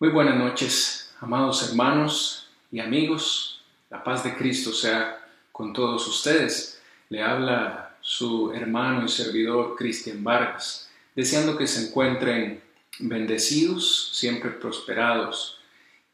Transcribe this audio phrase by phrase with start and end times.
[0.00, 3.64] Muy buenas noches, amados hermanos y amigos.
[3.90, 5.18] La paz de Cristo sea
[5.50, 6.80] con todos ustedes.
[7.08, 12.62] Le habla su hermano y servidor Cristian Vargas, deseando que se encuentren
[13.00, 15.58] bendecidos, siempre prosperados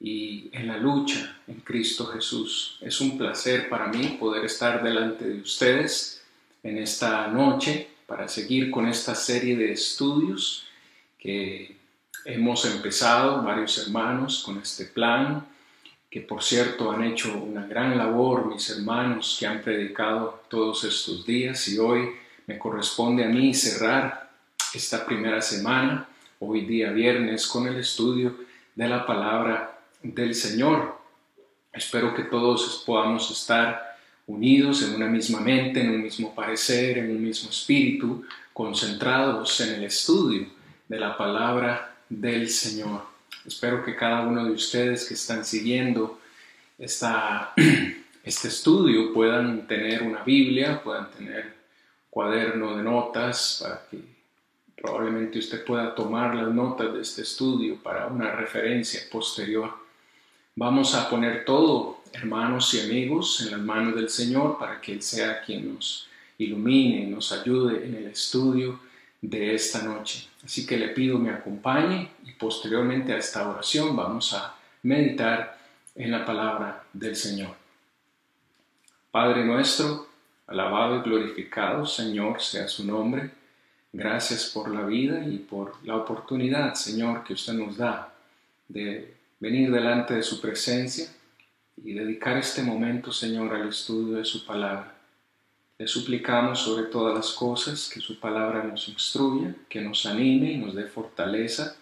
[0.01, 2.79] y en la lucha en Cristo Jesús.
[2.81, 6.23] Es un placer para mí poder estar delante de ustedes
[6.63, 10.65] en esta noche para seguir con esta serie de estudios
[11.19, 11.84] que
[12.27, 15.47] Hemos empezado varios hermanos con este plan,
[16.11, 21.27] que por cierto han hecho una gran labor mis hermanos que han predicado todos estos
[21.27, 22.13] días y hoy
[22.47, 24.31] me corresponde a mí cerrar
[24.73, 28.35] esta primera semana, hoy día viernes, con el estudio
[28.75, 30.99] de la palabra del Señor.
[31.75, 37.11] Espero que todos podamos estar unidos en una misma mente, en un mismo parecer, en
[37.11, 40.49] un mismo espíritu, concentrados en el estudio
[40.89, 43.03] de la palabra del Señor.
[43.47, 46.21] Espero que cada uno de ustedes que están siguiendo
[46.79, 47.53] esta,
[48.25, 51.55] este estudio puedan tener una Biblia, puedan tener
[52.11, 53.99] cuaderno de notas para que
[54.81, 59.73] probablemente usted pueda tomar las notas de este estudio para una referencia posterior.
[60.57, 65.03] Vamos a poner todo, hermanos y amigos, en las manos del Señor para que Él
[65.03, 68.79] sea quien nos ilumine, nos ayude en el estudio
[69.21, 70.29] de esta noche.
[70.45, 75.59] Así que le pido me acompañe y posteriormente a esta oración vamos a meditar
[75.95, 77.55] en la palabra del Señor.
[79.11, 80.09] Padre nuestro,
[80.47, 83.31] alabado y glorificado Señor sea su nombre.
[83.93, 88.13] Gracias por la vida y por la oportunidad, Señor, que usted nos da
[88.69, 91.07] de venir delante de su presencia
[91.77, 94.94] y dedicar este momento, Señor, al estudio de su palabra.
[95.85, 100.57] Le suplicamos sobre todas las cosas que su palabra nos instruya, que nos anime y
[100.57, 101.77] nos dé fortaleza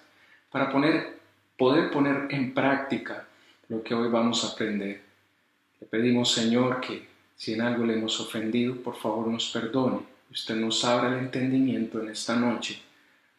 [0.51, 1.21] para poner,
[1.57, 3.29] poder poner en práctica
[3.69, 5.03] lo que hoy vamos a aprender.
[5.81, 7.07] Le pedimos, Señor, que
[7.37, 10.01] si en algo le hemos ofendido, por favor nos perdone.
[10.33, 12.83] Usted nos abra el entendimiento en esta noche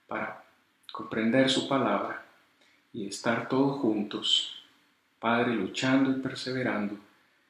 [0.08, 0.46] para
[0.94, 2.24] comprender su palabra
[2.94, 4.64] y estar todos juntos,
[5.20, 6.96] Padre, luchando y perseverando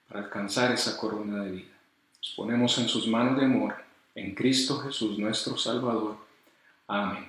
[0.08, 1.73] para alcanzar esa corona de vida.
[2.24, 3.76] Nos ponemos en sus manos de amor,
[4.16, 6.16] en Cristo Jesús nuestro Salvador.
[6.88, 7.28] Amén.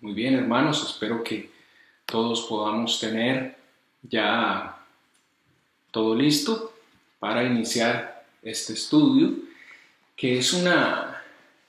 [0.00, 1.50] Muy bien, hermanos, espero que
[2.06, 3.58] todos podamos tener
[4.00, 4.78] ya
[5.90, 6.72] todo listo
[7.18, 9.34] para iniciar este estudio,
[10.16, 11.22] que es una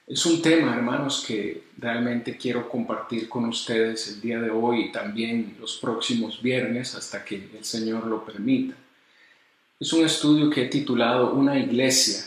[0.07, 4.91] es un tema, hermanos, que realmente quiero compartir con ustedes el día de hoy y
[4.93, 8.75] también los próximos viernes hasta que el Señor lo permita.
[9.81, 12.23] Es un estudio que he titulado Una iglesia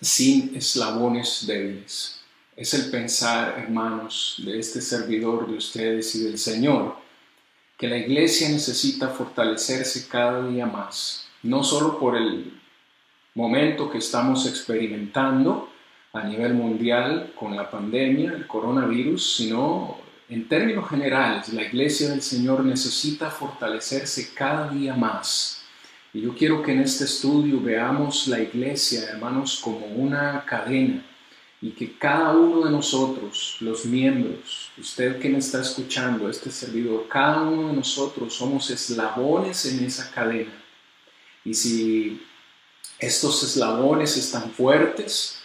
[0.00, 2.20] sin eslabones débiles.
[2.54, 6.94] Es el pensar, hermanos, de este servidor de ustedes y del Señor,
[7.76, 12.56] que la iglesia necesita fortalecerse cada día más, no solo por el
[13.34, 15.70] momento que estamos experimentando
[16.12, 19.96] a nivel mundial con la pandemia, el coronavirus, sino
[20.28, 25.61] en términos generales, la iglesia del Señor necesita fortalecerse cada día más
[26.14, 31.02] y yo quiero que en este estudio veamos la iglesia, hermanos, como una cadena
[31.62, 37.06] y que cada uno de nosotros, los miembros, usted que me está escuchando, este servidor,
[37.08, 40.52] cada uno de nosotros somos eslabones en esa cadena.
[41.44, 42.20] Y si
[42.98, 45.38] estos eslabones están fuertes,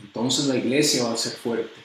[0.00, 1.80] entonces la iglesia va a ser fuerte.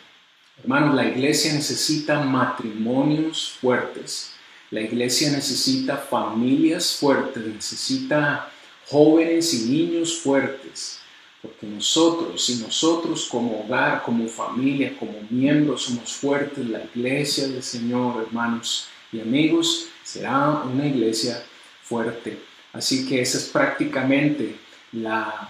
[0.60, 4.37] Hermanos, la iglesia necesita matrimonios fuertes
[4.70, 8.52] la iglesia necesita familias fuertes, necesita
[8.88, 11.00] jóvenes y niños fuertes,
[11.42, 17.64] porque nosotros, si nosotros como hogar, como familia, como miembros somos fuertes, la iglesia del
[17.64, 21.44] Señor, hermanos y amigos, será una iglesia
[21.84, 22.40] fuerte.
[22.74, 24.58] Así que ese es prácticamente
[24.92, 25.50] la,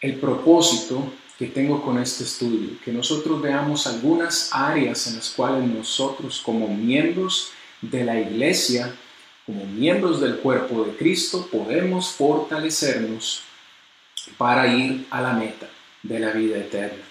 [0.00, 5.68] el propósito que tengo con este estudio, que nosotros veamos algunas áreas en las cuales
[5.68, 8.94] nosotros como miembros de la iglesia,
[9.44, 13.42] como miembros del cuerpo de Cristo, podemos fortalecernos
[14.36, 15.68] para ir a la meta
[16.02, 17.04] de la vida eterna.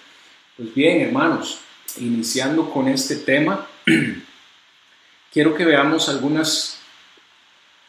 [0.56, 1.60] Pues bien, hermanos,
[1.98, 3.66] iniciando con este tema,
[5.32, 6.78] quiero que veamos algunas,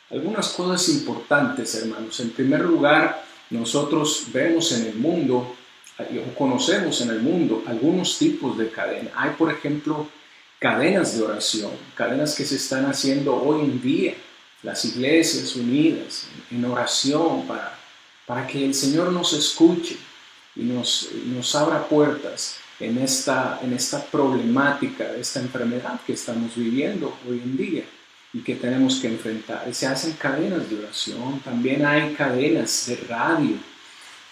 [0.10, 2.20] algunas cosas importantes, hermanos.
[2.20, 5.56] En primer lugar, nosotros vemos en el mundo,
[6.00, 9.12] o conocemos en el mundo, algunos tipos de cadena.
[9.16, 10.08] Hay, por ejemplo,
[10.60, 14.16] cadenas de oración, cadenas que se están haciendo hoy en día,
[14.64, 17.78] las iglesias unidas en oración para,
[18.26, 19.98] para que el Señor nos escuche
[20.56, 27.18] y nos, nos abra puertas en esta, en esta problemática, esta enfermedad que estamos viviendo
[27.28, 27.84] hoy en día.
[28.34, 29.74] y que tenemos que enfrentar.
[29.74, 33.56] Se hacen cadenas de oración, también hay cadenas de radio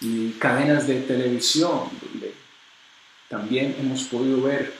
[0.00, 2.34] y cadenas de televisión, donde
[3.28, 4.74] también hemos podido ver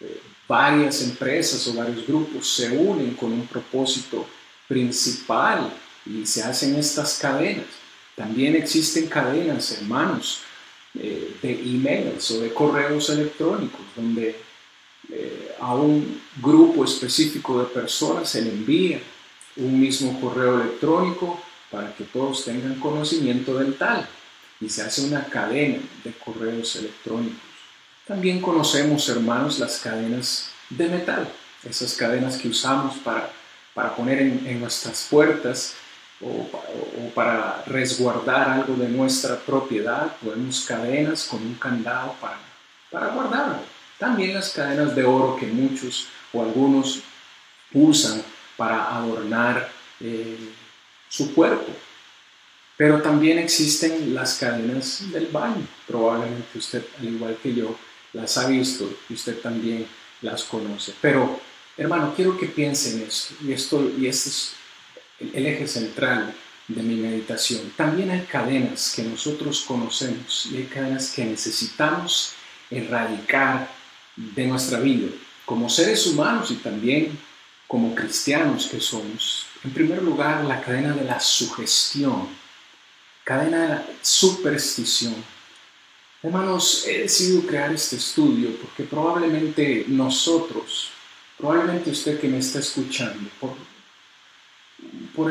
[0.00, 4.26] eh, varias empresas o varios grupos se unen con un propósito
[4.68, 5.72] principal
[6.06, 7.66] y se hacen estas cadenas.
[8.16, 10.40] También existen cadenas, hermanos,
[10.98, 14.36] eh, de emails o de correos electrónicos, donde
[15.10, 19.00] eh, a un grupo específico de personas se le envía
[19.56, 24.06] un mismo correo electrónico para que todos tengan conocimiento del tal
[24.60, 27.51] y se hace una cadena de correos electrónicos.
[28.12, 31.26] También conocemos, hermanos, las cadenas de metal,
[31.64, 33.30] esas cadenas que usamos para,
[33.72, 35.72] para poner en, nuestras puertas
[36.20, 36.46] o,
[37.14, 40.14] para resguardar algo de nuestra propiedad.
[40.22, 42.38] Ponemos cadenas con un candado para,
[42.90, 43.60] para guardarlo.
[43.98, 47.00] También las cadenas de oro que muchos o algunos
[47.72, 48.22] usan
[48.58, 49.70] para adornar
[50.00, 50.52] eh,
[51.08, 51.72] su cuerpo.
[52.76, 55.66] Pero también existen las cadenas del baño.
[55.86, 57.74] Probablemente usted, al igual que yo,
[58.12, 59.86] las ha visto y usted también
[60.20, 60.94] las conoce.
[61.00, 61.40] Pero,
[61.76, 64.52] hermano, quiero que piensen esto, y, esto, y este es
[65.32, 66.34] el eje central
[66.68, 67.72] de mi meditación.
[67.76, 72.34] También hay cadenas que nosotros conocemos y hay cadenas que necesitamos
[72.70, 73.68] erradicar
[74.16, 75.08] de nuestra vida,
[75.44, 77.18] como seres humanos y también
[77.66, 79.46] como cristianos que somos.
[79.64, 82.28] En primer lugar, la cadena de la sugestión,
[83.24, 85.14] cadena de la superstición.
[86.24, 90.90] Hermanos, he decidido crear este estudio porque probablemente nosotros,
[91.36, 93.56] probablemente usted que me está escuchando, por,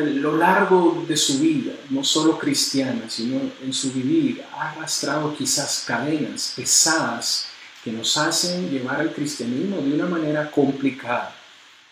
[0.02, 5.86] lo largo de su vida, no solo cristiana, sino en su vivir, ha arrastrado quizás
[5.88, 7.48] cadenas pesadas
[7.86, 11.34] que nos hacen llevar al cristianismo de una manera complicada.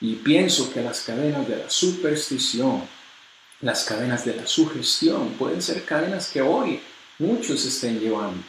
[0.02, 2.84] Y pienso que las cadenas de la superstición,
[3.62, 6.82] las cadenas de la sugestión, pueden ser cadenas que hoy
[7.18, 8.44] muchos estén llevando.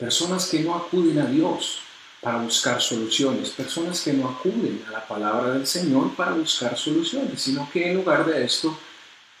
[0.00, 1.80] Personas que no acuden a Dios
[2.22, 7.42] para buscar soluciones, personas que no acuden a la palabra del Señor para buscar soluciones,
[7.42, 8.78] sino que en lugar de esto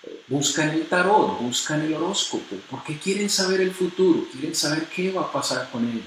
[0.02, 5.10] eh, buscan el tarot, buscan el horóscopo, porque quieren saber el futuro, quieren saber qué
[5.10, 6.04] va a pasar con ellos.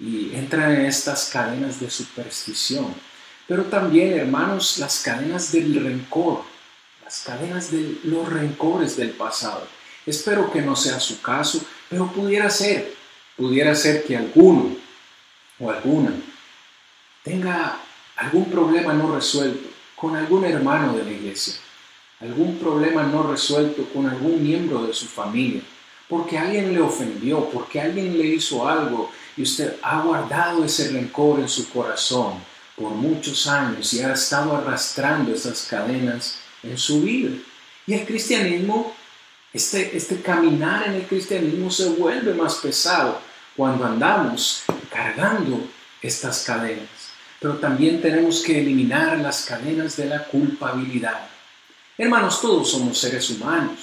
[0.00, 2.92] Y entran en estas cadenas de superstición.
[3.46, 6.42] Pero también, hermanos, las cadenas del rencor,
[7.04, 9.68] las cadenas de los rencores del pasado.
[10.04, 13.05] Espero que no sea su caso, pero pudiera ser
[13.36, 14.76] pudiera ser que alguno
[15.58, 16.12] o alguna
[17.22, 17.78] tenga
[18.16, 21.54] algún problema no resuelto con algún hermano de la iglesia,
[22.20, 25.62] algún problema no resuelto con algún miembro de su familia,
[26.08, 31.40] porque alguien le ofendió, porque alguien le hizo algo y usted ha guardado ese rencor
[31.40, 32.34] en su corazón
[32.76, 37.30] por muchos años y ha estado arrastrando esas cadenas en su vida.
[37.86, 38.94] Y el cristianismo
[39.56, 43.20] este, este caminar en el cristianismo se vuelve más pesado
[43.56, 45.66] cuando andamos cargando
[46.02, 46.88] estas cadenas.
[47.40, 51.28] Pero también tenemos que eliminar las cadenas de la culpabilidad.
[51.98, 53.78] Hermanos, todos somos seres humanos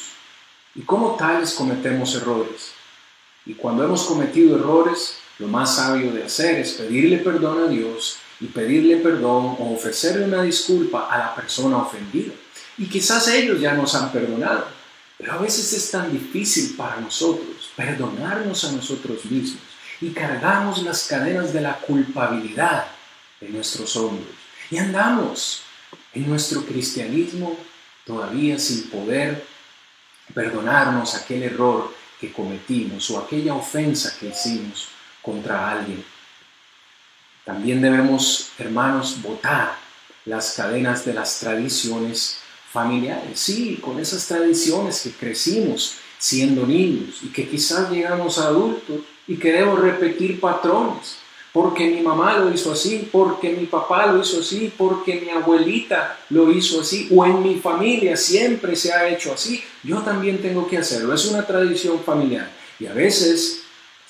[0.75, 2.71] y como tales cometemos errores.
[3.45, 8.17] Y cuando hemos cometido errores, lo más sabio de hacer es pedirle perdón a Dios
[8.39, 12.33] y pedirle perdón o ofrecerle una disculpa a la persona ofendida.
[12.77, 14.67] Y quizás ellos ya nos han perdonado.
[15.17, 19.61] Pero a veces es tan difícil para nosotros perdonarnos a nosotros mismos
[20.01, 22.87] y cargamos las cadenas de la culpabilidad
[23.41, 24.35] en nuestros hombros.
[24.69, 25.61] Y andamos
[26.13, 27.57] en nuestro cristianismo
[28.05, 29.45] todavía sin poder
[30.33, 34.87] perdonarnos aquel error que cometimos o aquella ofensa que hicimos
[35.21, 36.03] contra alguien.
[37.45, 39.75] También debemos, hermanos, votar
[40.25, 42.39] las cadenas de las tradiciones
[42.71, 49.01] familiares, sí, con esas tradiciones que crecimos siendo niños y que quizás llegamos a adultos
[49.27, 51.17] y queremos repetir patrones,
[51.51, 56.17] porque mi mamá lo hizo así, porque mi papá lo hizo así, porque mi abuelita
[56.29, 60.65] lo hizo así, o en mi familia siempre se ha hecho así, yo también tengo
[60.65, 61.13] que hacerlo.
[61.13, 62.49] Es una tradición familiar
[62.79, 63.63] y a veces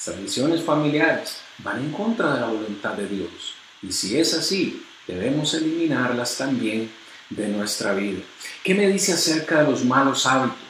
[0.03, 3.55] tradiciones familiares van en contra de la voluntad de Dios.
[3.81, 6.91] Y si es así, debemos eliminarlas también
[7.31, 8.21] de nuestra vida.
[8.63, 10.62] ¿Qué me dice acerca de los malos hábitos?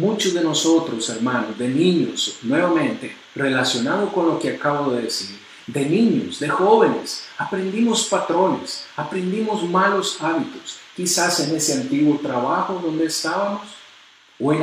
[0.00, 5.84] Muchos de nosotros, hermanos, de niños, nuevamente, relacionado con lo que acabo de decir, de
[5.84, 13.60] niños, de jóvenes, aprendimos patrones, aprendimos malos hábitos, quizás en ese antiguo trabajo donde estábamos
[14.40, 14.62] o en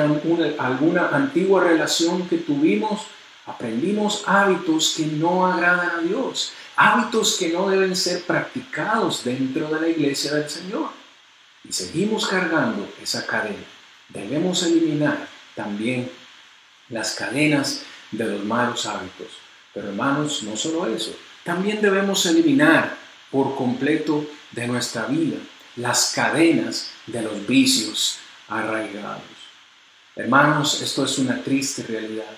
[0.57, 3.01] alguna antigua relación que tuvimos,
[3.45, 9.81] aprendimos hábitos que no agradan a Dios, hábitos que no deben ser practicados dentro de
[9.81, 10.89] la iglesia del Señor.
[11.63, 13.76] y seguimos cargando esa cadena,
[14.09, 16.09] debemos eliminar también
[16.89, 19.27] las cadenas de los malos hábitos.
[19.73, 22.95] Pero hermanos, no solo eso, también debemos eliminar
[23.31, 25.37] por completo de nuestra vida
[25.75, 29.21] las cadenas de los vicios arraigados.
[30.15, 32.35] Hermanos, esto es una triste realidad.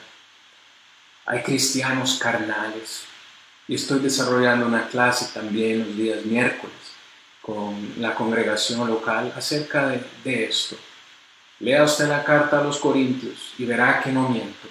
[1.25, 3.03] Hay cristianos carnales.
[3.67, 6.75] Y estoy desarrollando una clase también los días miércoles
[7.41, 10.75] con la congregación local acerca de, de esto.
[11.59, 14.67] Lea usted la carta a los Corintios y verá que no miento.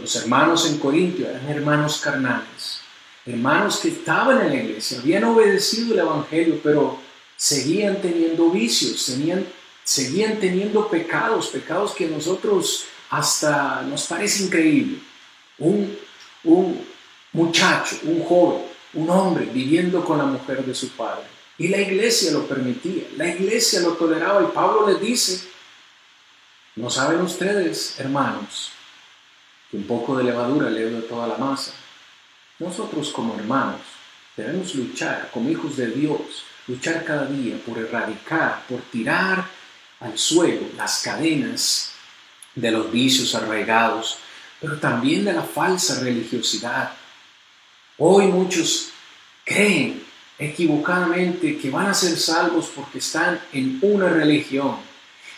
[0.00, 2.80] Los hermanos en Corintio eran hermanos carnales,
[3.26, 6.98] hermanos que estaban en la iglesia, habían obedecido el Evangelio, pero
[7.36, 9.44] seguían teniendo vicios, tenían,
[9.82, 14.98] seguían teniendo pecados, pecados que a nosotros hasta nos parece increíble.
[15.58, 15.98] Un,
[16.44, 16.84] un
[17.32, 18.62] muchacho, un joven,
[18.94, 21.24] un hombre viviendo con la mujer de su padre.
[21.58, 25.48] Y la iglesia lo permitía, la iglesia lo toleraba y Pablo les dice,
[26.80, 28.70] ¿No saben ustedes, hermanos,
[29.70, 31.72] que un poco de levadura le a toda la masa?
[32.58, 33.82] Nosotros como hermanos
[34.34, 39.46] debemos luchar como hijos de Dios, luchar cada día por erradicar, por tirar
[40.00, 41.90] al suelo las cadenas
[42.54, 44.16] de los vicios arraigados,
[44.58, 46.94] pero también de la falsa religiosidad.
[47.98, 48.88] Hoy muchos
[49.44, 50.02] creen
[50.38, 54.88] equivocadamente que van a ser salvos porque están en una religión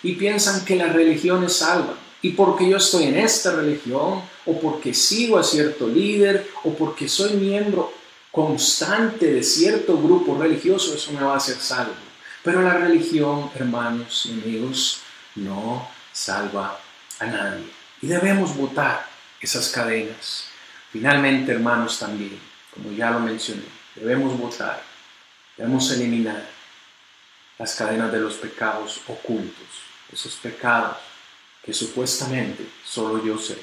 [0.02, 1.96] y piensan que las religiones salvan.
[2.20, 7.08] Y porque yo estoy en esta religión, o porque sigo a cierto líder, o porque
[7.08, 7.92] soy miembro
[8.30, 11.94] constante de cierto grupo religioso, eso me va a hacer salvo.
[12.42, 15.00] Pero la religión, hermanos y amigos,
[15.34, 16.80] no salva
[17.18, 17.66] a nadie.
[18.00, 19.06] Y debemos votar
[19.40, 20.44] esas cadenas.
[20.92, 22.38] Finalmente, hermanos, también,
[22.72, 23.64] como ya lo mencioné,
[23.96, 24.82] debemos votar,
[25.56, 26.48] debemos eliminar
[27.58, 30.96] las cadenas de los pecados ocultos esos pecados
[31.64, 33.56] que supuestamente solo yo sé,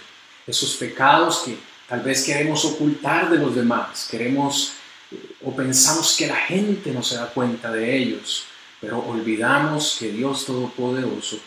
[0.47, 4.73] esos pecados que tal vez queremos ocultar de los demás, queremos
[5.11, 8.45] eh, o pensamos que la gente no se da cuenta de ellos,
[8.79, 11.39] pero olvidamos que Dios Todopoderoso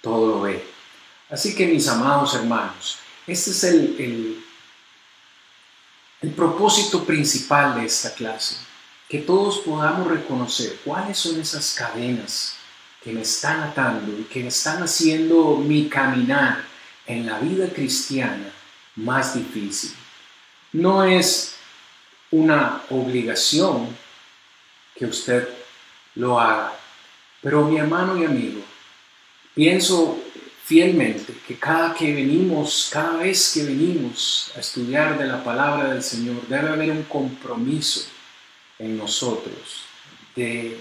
[0.00, 0.64] todo lo ve.
[1.28, 4.44] Así que mis amados hermanos, este es el, el,
[6.22, 8.56] el propósito principal de esta clase,
[9.08, 12.56] que todos podamos reconocer cuáles son esas cadenas
[13.02, 16.64] que me están atando y que están haciendo mi caminar
[17.06, 18.52] en la vida cristiana
[18.96, 19.92] más difícil.
[20.72, 21.56] No es
[22.30, 23.88] una obligación
[24.94, 25.48] que usted
[26.14, 26.74] lo haga,
[27.40, 28.62] pero mi hermano y amigo,
[29.54, 30.18] pienso
[30.64, 36.02] fielmente que cada que venimos, cada vez que venimos a estudiar de la palabra del
[36.02, 38.08] Señor, debe haber un compromiso
[38.78, 39.82] en nosotros
[40.36, 40.78] de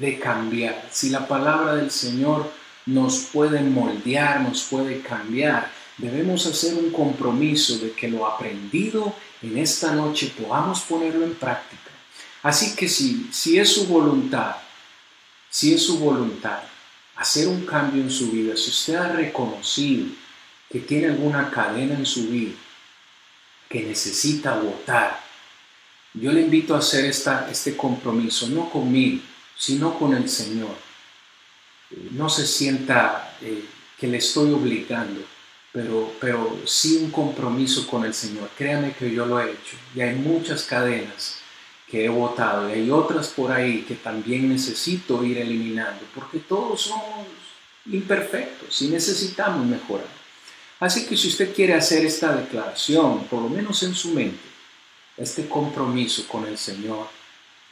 [0.00, 0.88] de cambiar.
[0.90, 2.50] Si la palabra del Señor
[2.86, 9.58] nos puede moldear, nos puede cambiar, debemos hacer un compromiso de que lo aprendido en
[9.58, 11.90] esta noche podamos ponerlo en práctica.
[12.42, 14.56] Así que si, si es su voluntad,
[15.50, 16.60] si es su voluntad
[17.16, 20.06] hacer un cambio en su vida, si usted ha reconocido
[20.70, 22.54] que tiene alguna cadena en su vida
[23.68, 25.20] que necesita votar,
[26.14, 29.20] yo le invito a hacer esta, este compromiso, no conmigo,
[29.60, 30.74] sino con el Señor.
[32.12, 33.62] No se sienta eh,
[33.98, 35.20] que le estoy obligando,
[35.70, 38.48] pero, pero sí un compromiso con el Señor.
[38.56, 41.40] Créame que yo lo he hecho y hay muchas cadenas
[41.86, 46.80] que he votado y hay otras por ahí que también necesito ir eliminando, porque todos
[46.80, 47.26] somos
[47.84, 50.08] imperfectos y necesitamos mejorar.
[50.78, 54.48] Así que si usted quiere hacer esta declaración, por lo menos en su mente,
[55.18, 57.19] este compromiso con el Señor,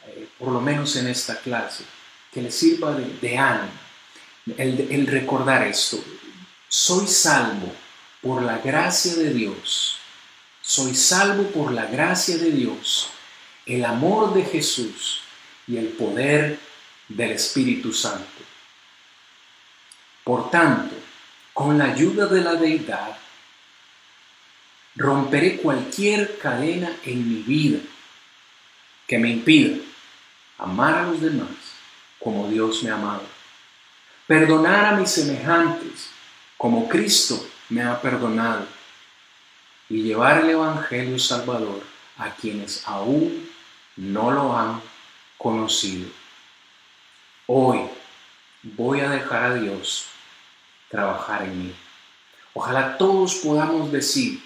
[0.07, 1.83] eh, por lo menos en esta clase,
[2.31, 3.71] que le sirva de, ánimo,
[4.57, 6.03] el, el recordar esto.
[6.67, 7.73] Soy salvo
[8.21, 9.97] por la gracia de Dios.
[10.61, 13.09] Soy salvo por la gracia de Dios,
[13.65, 15.21] el amor de Jesús
[15.67, 16.59] y el poder
[17.07, 18.43] del Espíritu Santo.
[20.23, 20.95] Por tanto,
[21.53, 23.17] con la ayuda de la deidad,
[24.95, 27.79] romperé cualquier cadena en mi vida
[29.07, 29.77] que me impida
[30.59, 31.49] amar a los demás
[32.19, 33.23] como Dios me ha amado,
[34.27, 36.09] perdonar a mis semejantes
[36.57, 38.65] como Cristo me ha perdonado
[39.87, 41.81] y llevar el Evangelio Salvador
[42.17, 43.49] a quienes aún
[43.95, 44.81] no lo han
[45.37, 46.09] conocido.
[47.47, 47.87] Hoy
[48.61, 50.05] voy a dejar a Dios
[50.89, 51.75] trabajar en mí.
[52.53, 54.43] Ojalá todos podamos decir,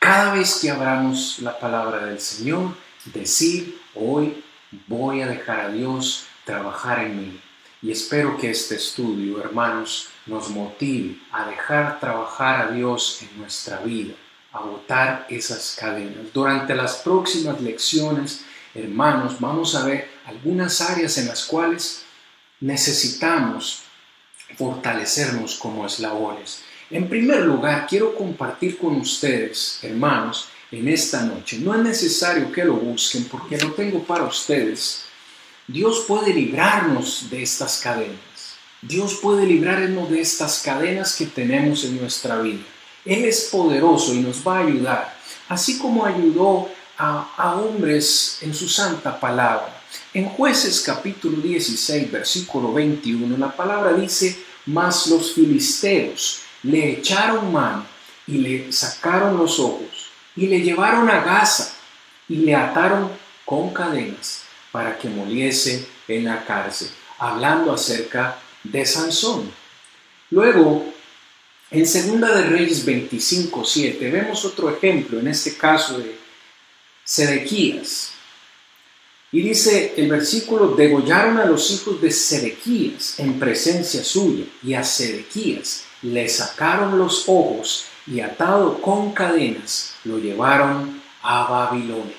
[0.00, 2.74] cada vez que abramos la palabra del Señor,
[3.04, 4.42] decir, hoy
[4.86, 7.40] voy a dejar a Dios trabajar en mí.
[7.82, 13.78] Y espero que este estudio, hermanos, nos motive a dejar trabajar a Dios en nuestra
[13.78, 14.14] vida,
[14.52, 16.32] a botar esas cadenas.
[16.32, 18.44] Durante las próximas lecciones,
[18.74, 22.04] hermanos, vamos a ver algunas áreas en las cuales
[22.60, 23.82] necesitamos
[24.56, 26.62] fortalecernos como eslabones.
[26.90, 31.58] En primer lugar, quiero compartir con ustedes, hermanos, en esta noche.
[31.58, 35.02] No es necesario que lo busquen porque lo tengo para ustedes.
[35.66, 38.18] Dios puede librarnos de estas cadenas.
[38.82, 42.62] Dios puede librarnos de estas cadenas que tenemos en nuestra vida.
[43.04, 45.16] Él es poderoso y nos va a ayudar,
[45.48, 46.68] así como ayudó
[46.98, 49.80] a, a hombres en su santa palabra.
[50.12, 57.86] En jueces capítulo 16, versículo 21, la palabra dice, mas los filisteos le echaron mano
[58.26, 59.95] y le sacaron los ojos
[60.36, 61.72] y le llevaron a Gaza
[62.28, 63.10] y le ataron
[63.44, 66.88] con cadenas para que muriese en la cárcel,
[67.18, 69.50] hablando acerca de Sansón.
[70.30, 70.92] Luego,
[71.70, 76.16] en Segunda de Reyes 25, 7, vemos otro ejemplo, en este caso de
[77.04, 78.10] Sedequías.
[79.32, 84.84] Y dice el versículo, degollaron a los hijos de Sedequías en presencia suya, y a
[84.84, 92.14] Sedequías le sacaron los ojos y atado con cadenas lo llevaron a Babilonia.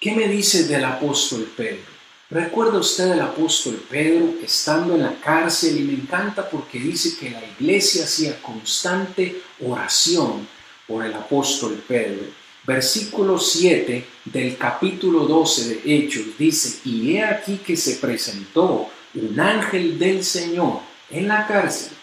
[0.00, 1.90] ¿Qué me dice del apóstol Pedro?
[2.30, 7.30] ¿Recuerda usted el apóstol Pedro estando en la cárcel y me encanta porque dice que
[7.30, 10.46] la iglesia hacía constante oración
[10.86, 12.26] por el apóstol Pedro?
[12.64, 19.40] Versículo 7 del capítulo 12 de Hechos dice, y he aquí que se presentó un
[19.40, 21.96] ángel del Señor en la cárcel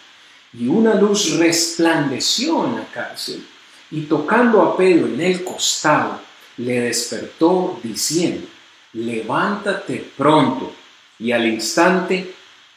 [0.53, 3.45] y una luz resplandeció en la cárcel
[3.91, 6.19] y tocando a Pedro en el costado,
[6.57, 8.47] le despertó diciendo,
[8.93, 10.73] levántate pronto.
[11.19, 12.33] Y al instante,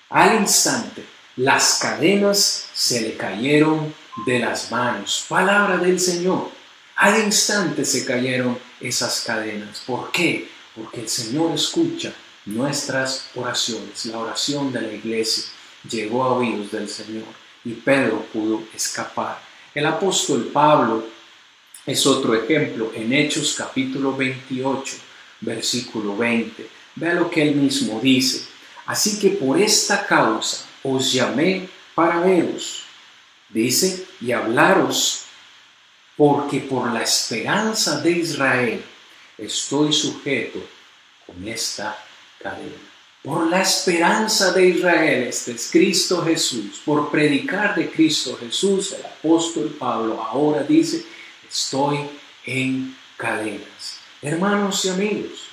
[0.08, 1.04] al instante,
[1.36, 3.94] las cadenas se le cayeron
[4.26, 5.24] de las manos.
[5.28, 6.50] Palabra del Señor.
[6.96, 9.82] Al instante se cayeron esas cadenas.
[9.86, 10.48] ¿Por qué?
[10.76, 12.12] Porque el Señor escucha
[12.46, 14.04] nuestras oraciones.
[14.06, 15.44] La oración de la iglesia
[15.88, 17.24] llegó a oídos del Señor
[17.64, 19.40] y Pedro pudo escapar.
[19.74, 21.06] El apóstol Pablo
[21.86, 24.96] es otro ejemplo en Hechos capítulo 28,
[25.40, 26.68] versículo 20.
[26.96, 28.46] Vea lo que él mismo dice.
[28.86, 32.84] Así que por esta causa os llamé para veros.
[33.48, 35.24] Dice, y hablaros,
[36.16, 38.84] porque por la esperanza de Israel
[39.38, 40.60] estoy sujeto
[41.26, 41.96] con esta
[42.38, 42.89] cadena
[43.22, 49.04] por la esperanza de Israel, este es Cristo Jesús, por predicar de Cristo Jesús, el
[49.04, 51.04] apóstol Pablo ahora dice,
[51.48, 51.98] estoy
[52.46, 53.98] en cadenas.
[54.22, 55.48] Hermanos y amigos,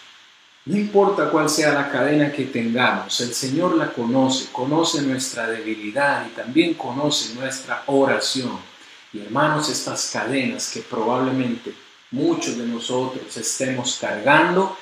[0.65, 6.25] no importa cuál sea la cadena que tengamos, el Señor la conoce, conoce nuestra debilidad
[6.25, 8.59] y también conoce nuestra oración.
[9.11, 11.73] Y hermanos, estas cadenas que probablemente
[12.11, 14.77] muchos de nosotros estemos cargando,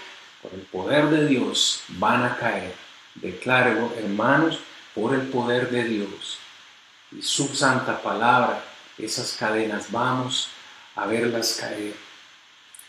[0.45, 2.73] por el poder de Dios van a caer.
[3.15, 4.59] Declaro, hermanos,
[4.93, 6.37] por el poder de Dios
[7.11, 8.63] y su santa palabra,
[8.97, 10.49] esas cadenas vamos
[10.95, 11.95] a verlas caer.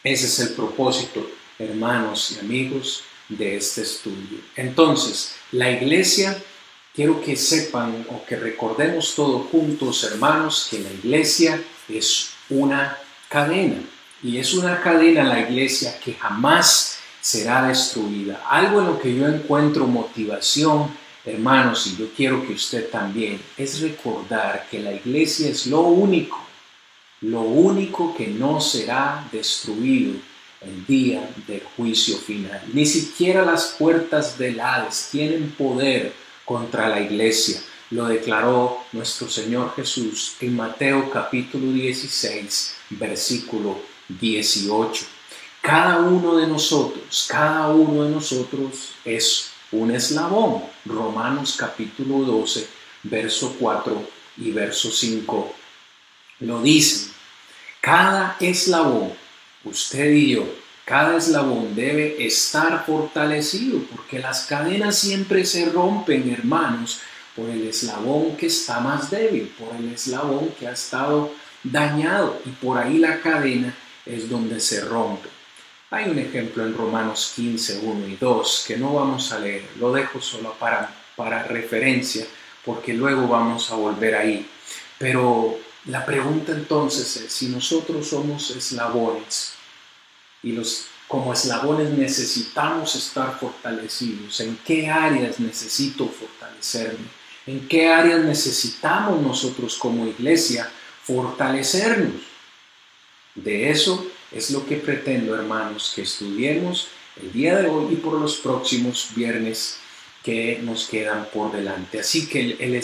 [0.03, 4.39] Ese es el propósito, hermanos y amigos, de este estudio.
[4.55, 6.41] Entonces, la iglesia,
[6.95, 13.81] quiero que sepan o que recordemos todos juntos, hermanos, que la iglesia es una cadena.
[14.23, 16.96] Y es una cadena la iglesia que jamás
[17.27, 18.41] será destruida.
[18.49, 23.81] Algo en lo que yo encuentro motivación, hermanos, y yo quiero que usted también, es
[23.81, 26.39] recordar que la iglesia es lo único,
[27.23, 30.13] lo único que no será destruido
[30.61, 32.63] el día del juicio final.
[32.73, 36.13] Ni siquiera las puertas del Hades tienen poder
[36.45, 37.61] contra la iglesia.
[37.91, 45.16] Lo declaró nuestro Señor Jesús en Mateo capítulo 16, versículo 18.
[45.67, 50.63] Cada uno de nosotros, cada uno de nosotros es un eslabón.
[50.85, 52.69] Romanos capítulo 12,
[53.03, 55.55] verso 4 y verso 5
[56.39, 57.11] lo dicen.
[57.81, 59.13] Cada eslabón,
[59.65, 60.47] usted y yo,
[60.85, 67.01] cada eslabón debe estar fortalecido porque las cadenas siempre se rompen, hermanos,
[67.35, 71.33] por el eslabón que está más débil, por el eslabón que ha estado
[71.65, 73.75] dañado y por ahí la cadena
[74.07, 75.36] es donde se rompe.
[75.91, 79.93] Hay un ejemplo en Romanos 15, 1 y 2 que no vamos a leer, lo
[79.93, 82.27] dejo solo para, para referencia
[82.65, 84.49] porque luego vamos a volver ahí.
[84.99, 89.53] Pero la pregunta entonces es, si nosotros somos eslabones
[90.43, 97.07] y los como eslabones necesitamos estar fortalecidos, en qué áreas necesito fortalecerme,
[97.47, 100.69] en qué áreas necesitamos nosotros como iglesia
[101.05, 102.23] fortalecernos.
[103.37, 106.89] De eso es lo que pretendo, hermanos, que estudiemos
[107.21, 109.79] el día de hoy y por los próximos viernes
[110.23, 112.01] que nos quedan por delante.
[112.01, 112.83] Así que el,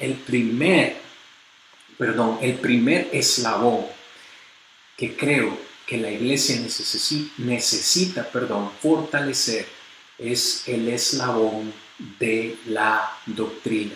[0.00, 0.96] el, primer,
[1.96, 3.84] perdón, el primer eslabón
[4.96, 9.66] que creo que la iglesia necesita, necesita perdón, fortalecer
[10.18, 11.72] es el eslabón
[12.18, 13.94] de la doctrina.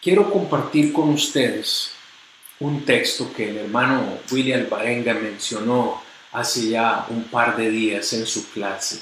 [0.00, 1.92] Quiero compartir con ustedes
[2.60, 8.26] un texto que el hermano William Baenga mencionó hace ya un par de días en
[8.26, 9.00] su clase.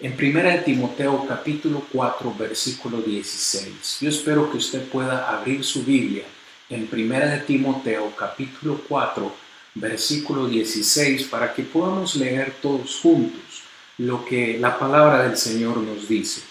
[0.00, 3.98] En 1 Timoteo capítulo 4 versículo 16.
[4.00, 6.24] Yo espero que usted pueda abrir su Biblia
[6.68, 9.34] en 1 Timoteo capítulo 4
[9.74, 13.62] versículo 16 para que podamos leer todos juntos
[13.98, 16.42] lo que la palabra del Señor nos dice.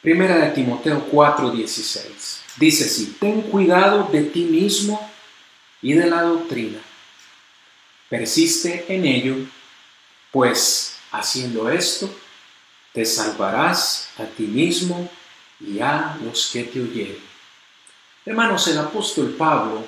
[0.00, 2.40] Primera de Timoteo 4, 16.
[2.56, 5.10] Dice así, ten cuidado de ti mismo
[5.82, 6.78] y de la doctrina.
[8.08, 9.36] Persiste en ello
[10.30, 12.10] pues haciendo esto,
[12.92, 15.08] te salvarás a ti mismo
[15.60, 17.18] y a los que te oyeren.
[18.24, 19.86] Hermanos, el apóstol Pablo,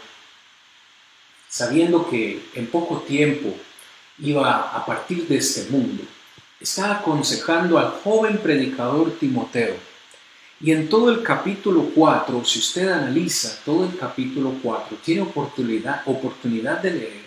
[1.49, 3.55] sabiendo que en poco tiempo
[4.19, 6.05] iba a partir de este mundo,
[6.61, 9.77] está aconsejando al joven predicador Timoteo.
[10.63, 16.03] Y en todo el capítulo 4, si usted analiza todo el capítulo 4, tiene oportunidad,
[16.05, 17.20] oportunidad de leer,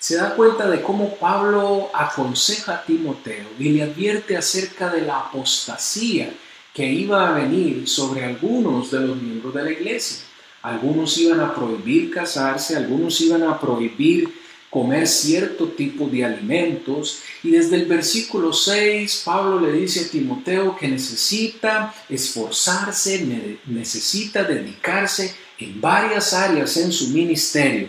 [0.00, 5.18] se da cuenta de cómo Pablo aconseja a Timoteo y le advierte acerca de la
[5.18, 6.32] apostasía
[6.72, 10.20] que iba a venir sobre algunos de los miembros de la iglesia.
[10.62, 14.32] Algunos iban a prohibir casarse, algunos iban a prohibir
[14.70, 17.20] comer cierto tipo de alimentos.
[17.42, 25.34] Y desde el versículo 6, Pablo le dice a Timoteo que necesita esforzarse, necesita dedicarse
[25.58, 27.88] en varias áreas en su ministerio.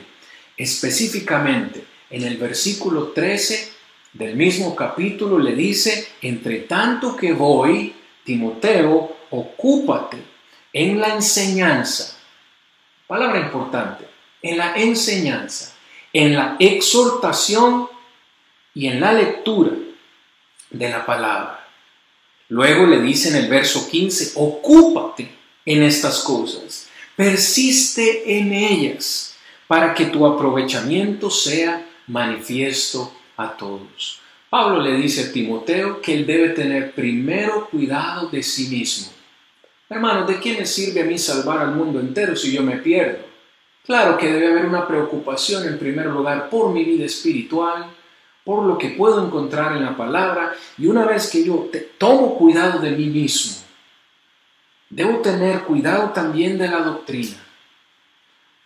[0.58, 3.71] Específicamente, en el versículo 13
[4.13, 7.95] del mismo capítulo le dice, entre tanto que voy,
[8.26, 10.17] Timoteo, ocúpate
[10.74, 12.17] en la enseñanza.
[13.08, 14.06] Palabra importante,
[14.41, 15.74] en la enseñanza,
[16.12, 17.88] en la exhortación
[18.74, 19.71] y en la lectura
[20.69, 21.67] de la palabra.
[22.50, 25.32] Luego le dice en el verso 15, ocúpate
[25.65, 34.19] en estas cosas, persiste en ellas, para que tu aprovechamiento sea manifiesto a todos.
[34.50, 39.12] Pablo le dice a Timoteo que él debe tener primero cuidado de sí mismo.
[39.89, 43.26] Hermano, ¿de qué me sirve a mí salvar al mundo entero si yo me pierdo?
[43.86, 47.86] Claro que debe haber una preocupación en primer lugar por mi vida espiritual,
[48.43, 52.80] por lo que puedo encontrar en la palabra, y una vez que yo tomo cuidado
[52.80, 53.56] de mí mismo,
[54.89, 57.38] debo tener cuidado también de la doctrina.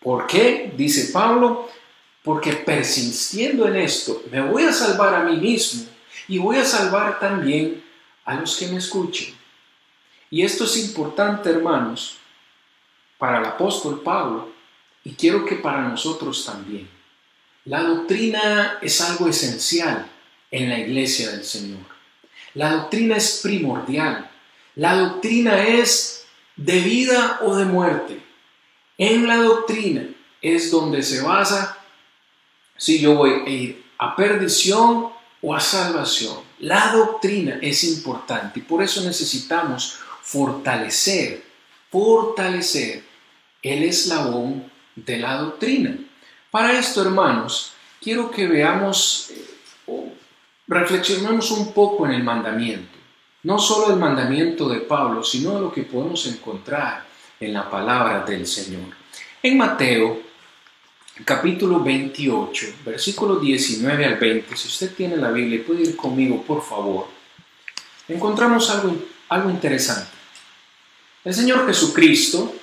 [0.01, 0.73] ¿Por qué?
[0.75, 1.69] Dice Pablo,
[2.25, 5.85] porque persistiendo en esto me voy a salvar a mí mismo
[6.27, 7.83] y voy a salvar también
[8.25, 9.35] a los que me escuchen.
[10.31, 12.17] Y esto es importante, hermanos,
[13.19, 14.49] para el apóstol Pablo
[15.03, 16.89] y quiero que para nosotros también.
[17.63, 20.07] La doctrina es algo esencial
[20.49, 21.85] en la iglesia del Señor.
[22.55, 24.31] La doctrina es primordial.
[24.75, 28.19] La doctrina es de vida o de muerte.
[28.97, 30.07] En la doctrina
[30.41, 31.84] es donde se basa
[32.77, 35.09] si yo voy a ir a perdición
[35.41, 36.37] o a salvación.
[36.59, 41.43] La doctrina es importante y por eso necesitamos fortalecer,
[41.91, 43.03] fortalecer
[43.61, 45.97] el eslabón de la doctrina.
[46.49, 49.45] Para esto, hermanos, quiero que veamos eh,
[49.87, 50.05] o
[50.67, 52.97] reflexionemos un poco en el mandamiento.
[53.43, 57.05] No solo el mandamiento de Pablo, sino lo que podemos encontrar
[57.39, 58.95] en la palabra del Señor.
[59.43, 60.21] En Mateo
[61.23, 64.57] capítulo 28, versículo 19 al 20.
[64.57, 67.07] Si usted tiene la Biblia, puede ir conmigo, por favor.
[68.07, 68.95] Encontramos algo,
[69.29, 70.11] algo interesante.
[71.23, 72.53] El Señor Jesucristo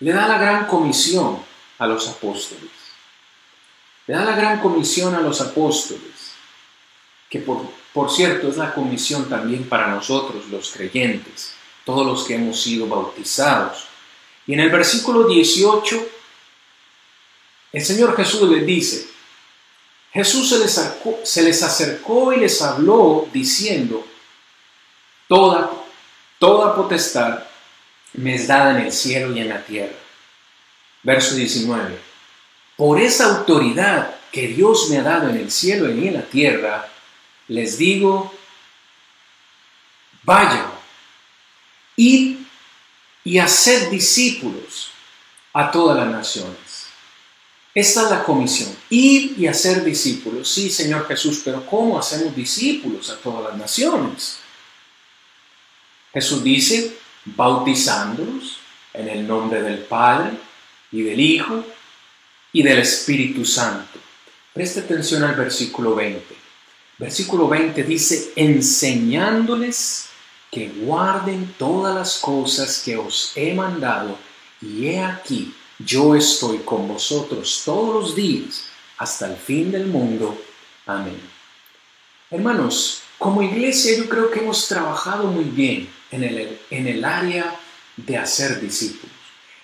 [0.00, 1.38] le da la gran comisión
[1.78, 2.70] a los apóstoles.
[4.06, 6.34] Le da la gran comisión a los apóstoles,
[7.30, 7.62] que por,
[7.94, 11.54] por cierto es la comisión también para nosotros los creyentes,
[11.86, 13.93] todos los que hemos sido bautizados
[14.46, 16.08] y en el versículo 18,
[17.72, 19.08] el Señor Jesús les dice,
[20.12, 24.06] Jesús se les, acercó, se les acercó y les habló diciendo,
[25.26, 25.70] toda,
[26.38, 27.44] toda potestad
[28.12, 29.96] me es dada en el cielo y en la tierra.
[31.02, 31.98] Verso 19.
[32.76, 36.88] Por esa autoridad que Dios me ha dado en el cielo y en la tierra,
[37.48, 38.32] les digo,
[40.22, 40.66] vayan,
[41.96, 42.43] id
[43.24, 44.90] y haced discípulos
[45.52, 46.86] a todas las naciones.
[47.74, 50.48] Esta es la comisión, ir y hacer discípulos.
[50.48, 54.36] Sí, Señor Jesús, pero ¿cómo hacemos discípulos a todas las naciones?
[56.12, 58.58] Jesús dice, bautizándolos
[58.92, 60.38] en el nombre del Padre
[60.92, 61.64] y del Hijo
[62.52, 63.98] y del Espíritu Santo.
[64.52, 66.22] Preste atención al versículo 20.
[66.98, 70.10] Versículo 20 dice, enseñándoles
[70.54, 74.16] que guarden todas las cosas que os he mandado,
[74.62, 78.64] y he aquí, yo estoy con vosotros todos los días
[78.98, 80.40] hasta el fin del mundo.
[80.86, 81.20] Amén.
[82.30, 87.58] Hermanos, como iglesia yo creo que hemos trabajado muy bien en el, en el área
[87.96, 89.16] de hacer discípulos,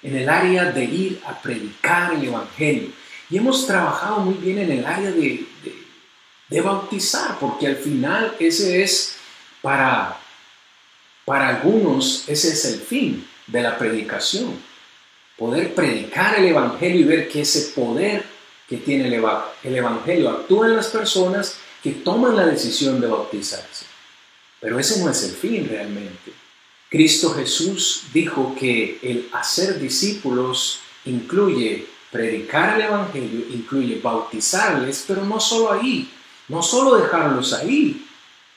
[0.02, 2.90] en el área de ir a predicar el Evangelio.
[3.28, 5.46] Y hemos trabajado muy bien en el área de,
[6.48, 9.16] de, bautizar, porque al final ese es
[9.62, 10.18] para,
[11.30, 14.52] para algunos, ese es el fin de la predicación.
[15.38, 18.24] Poder predicar el Evangelio y ver que ese poder
[18.68, 19.24] que tiene el,
[19.62, 23.84] el Evangelio actúa en las personas que toman la decisión de bautizarse.
[24.58, 26.32] Pero ese no es el fin realmente.
[26.88, 35.38] Cristo Jesús dijo que el hacer discípulos incluye predicar el Evangelio, incluye bautizarles, pero no
[35.38, 36.10] solo ahí,
[36.48, 38.04] no solo dejarlos ahí.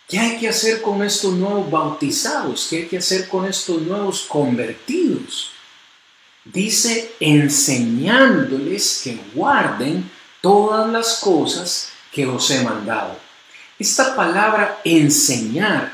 [0.08, 2.68] ¿Qué hay que hacer con estos nuevos bautizados?
[2.70, 5.52] ¿Qué hay que hacer con estos nuevos convertidos?
[6.46, 10.10] Dice enseñándoles que guarden
[10.42, 13.18] todas las cosas que os he mandado.
[13.80, 15.94] Esta palabra enseñar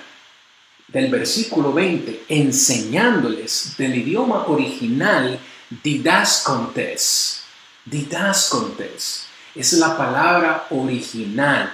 [0.87, 5.39] del versículo 20, enseñándoles del idioma original
[5.83, 7.41] didascontes.
[7.85, 11.73] Didascontes es la palabra original.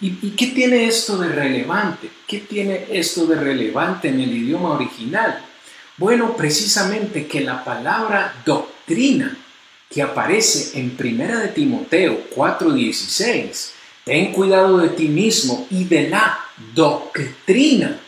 [0.00, 2.10] ¿Y, ¿Y, qué tiene esto de relevante?
[2.26, 5.44] ¿Qué tiene esto de relevante en el idioma original?
[5.96, 9.36] Bueno, precisamente que la palabra doctrina
[9.90, 13.72] que aparece en 1 de Timoteo 4:16,
[14.04, 16.38] ten cuidado de ti mismo y de la
[16.74, 17.98] doctrina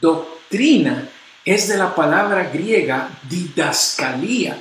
[0.00, 1.08] Doctrina
[1.44, 4.60] es de la palabra griega didascalía,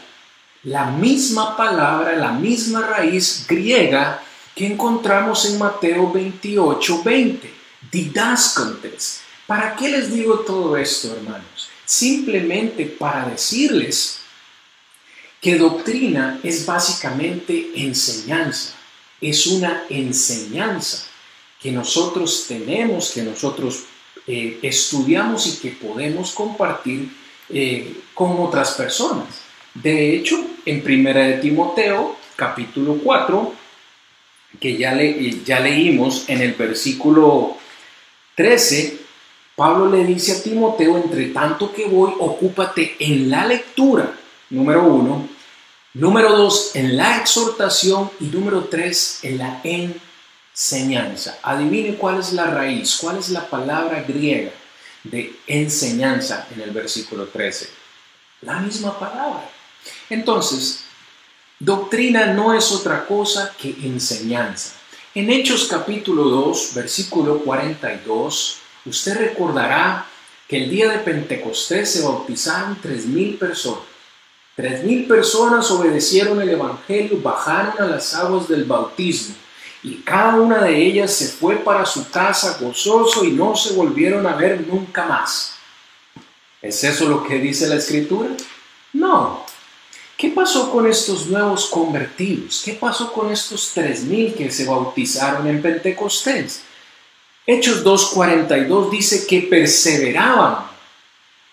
[0.63, 4.21] la misma palabra, la misma raíz griega
[4.57, 7.53] que encontramos en Mateo 28, 20,
[7.91, 9.21] didascontes.
[9.45, 11.69] ¿Para qué les digo todo esto, hermanos?
[11.85, 14.21] Simplemente para decirles
[15.39, 18.73] que doctrina es básicamente enseñanza,
[19.21, 21.05] es una enseñanza
[21.61, 23.83] que nosotros tenemos, que nosotros
[24.25, 27.11] eh, estudiamos y que podemos compartir
[27.49, 29.27] eh, con otras personas.
[29.75, 33.66] De hecho, en Primera de Timoteo, capítulo 4,
[34.59, 37.57] que ya, le, ya leímos en el versículo
[38.35, 38.99] 13,
[39.55, 44.13] Pablo le dice a Timoteo, entre tanto que voy, ocúpate en la lectura,
[44.49, 45.27] número uno,
[45.93, 49.99] número dos, en la exhortación y número tres, en la en
[50.57, 51.37] enseñanza.
[51.43, 54.51] Adivine cuál es la raíz, cuál es la palabra griega
[55.03, 57.69] de enseñanza en el versículo 13.
[58.41, 59.49] La misma palabra.
[60.09, 60.83] Entonces,
[61.59, 64.73] doctrina no es otra cosa que enseñanza.
[65.15, 70.05] En Hechos capítulo 2, versículo 42, usted recordará
[70.47, 73.83] que el día de Pentecostés se bautizaron tres mil personas.
[74.55, 79.35] Tres mil personas obedecieron el Evangelio, bajaron a las aguas del bautismo
[79.83, 84.25] y cada una de ellas se fue para su casa gozoso y no se volvieron
[84.27, 85.55] a ver nunca más.
[86.61, 88.29] ¿Es eso lo que dice la escritura?
[88.93, 89.46] No.
[90.17, 92.63] ¿Qué pasó con estos nuevos convertidos?
[92.65, 96.63] ¿Qué pasó con estos tres mil que se bautizaron en Pentecostés?
[97.45, 100.65] Hechos 2.42 dice que perseveraban.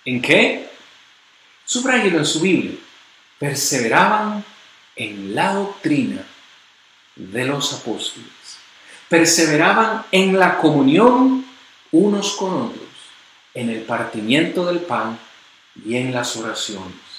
[0.07, 0.71] ¿En qué?
[1.67, 2.79] Subrayenlo en su Biblia.
[3.39, 4.43] Perseveraban
[4.97, 6.25] en la doctrina
[7.17, 8.29] de los apóstoles.
[9.11, 11.45] Perseveraban en la comunión
[11.93, 12.89] unos con otros,
[13.53, 15.19] en el partimiento del pan
[15.85, 17.14] y en las oraciones.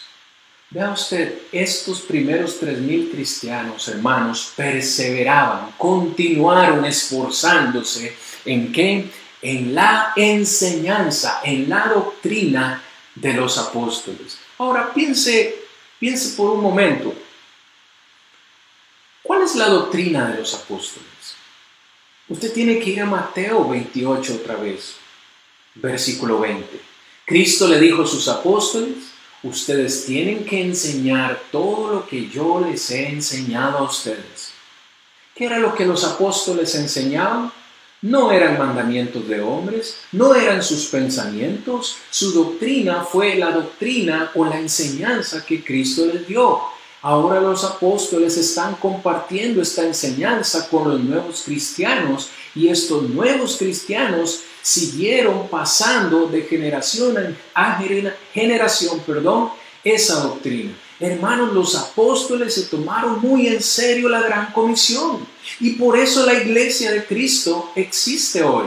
[0.76, 9.10] Vea usted, estos primeros tres mil cristianos, hermanos, perseveraban, continuaron esforzándose en qué?
[9.42, 12.84] En la enseñanza, en la doctrina
[13.16, 14.38] de los apóstoles.
[14.58, 15.56] Ahora piense,
[15.98, 17.16] piense por un momento,
[19.24, 21.36] ¿Cuál es la doctrina de los apóstoles?
[22.28, 24.98] Usted tiene que ir a Mateo 28 otra vez,
[25.76, 26.82] versículo 20.
[27.26, 29.15] Cristo le dijo a sus apóstoles,
[29.46, 34.52] ustedes tienen que enseñar todo lo que yo les he enseñado a ustedes.
[35.36, 37.52] ¿Qué era lo que los apóstoles enseñaban?
[38.02, 44.46] No eran mandamientos de hombres, no eran sus pensamientos, su doctrina fue la doctrina o
[44.46, 46.62] la enseñanza que Cristo les dio.
[47.02, 54.42] Ahora los apóstoles están compartiendo esta enseñanza con los nuevos cristianos y estos nuevos cristianos
[54.66, 57.80] siguieron pasando de generación a
[58.34, 59.52] generación, perdón,
[59.84, 60.72] esa doctrina.
[61.00, 65.28] Hermanos, los apóstoles se tomaron muy en serio la gran comisión
[65.60, 68.66] y por eso la iglesia de Cristo existe hoy.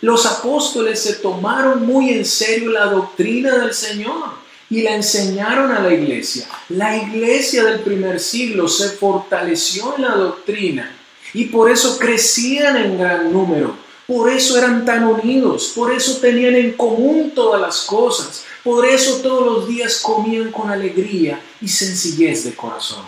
[0.00, 5.78] Los apóstoles se tomaron muy en serio la doctrina del Señor y la enseñaron a
[5.78, 6.48] la iglesia.
[6.68, 10.96] La iglesia del primer siglo se fortaleció en la doctrina
[11.32, 13.81] y por eso crecían en gran número.
[14.06, 19.20] Por eso eran tan unidos, por eso tenían en común todas las cosas, por eso
[19.22, 23.04] todos los días comían con alegría y sencillez de corazón.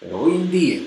[0.00, 0.80] Pero hoy en día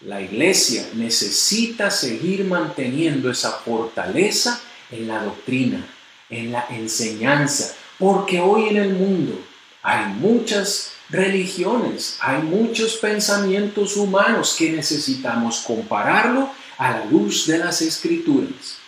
[0.00, 4.60] la iglesia necesita seguir manteniendo esa fortaleza
[4.92, 5.84] en la doctrina,
[6.30, 9.40] en la enseñanza, porque hoy en el mundo
[9.82, 17.82] hay muchas religiones, hay muchos pensamientos humanos que necesitamos compararlo a la luz de las
[17.82, 18.78] escrituras.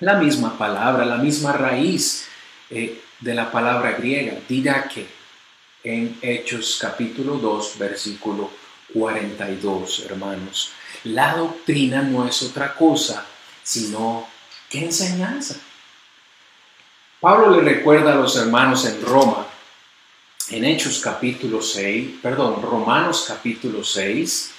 [0.00, 2.26] La misma palabra, la misma raíz
[2.70, 5.06] eh, de la palabra griega, que
[5.84, 8.50] en Hechos capítulo 2, versículo
[8.94, 10.72] 42, hermanos.
[11.04, 13.26] La doctrina no es otra cosa
[13.62, 14.26] sino
[14.68, 15.56] que enseñanza.
[17.20, 19.46] Pablo le recuerda a los hermanos en Roma,
[20.48, 24.52] en Hechos capítulo 6, perdón, Romanos capítulo 6,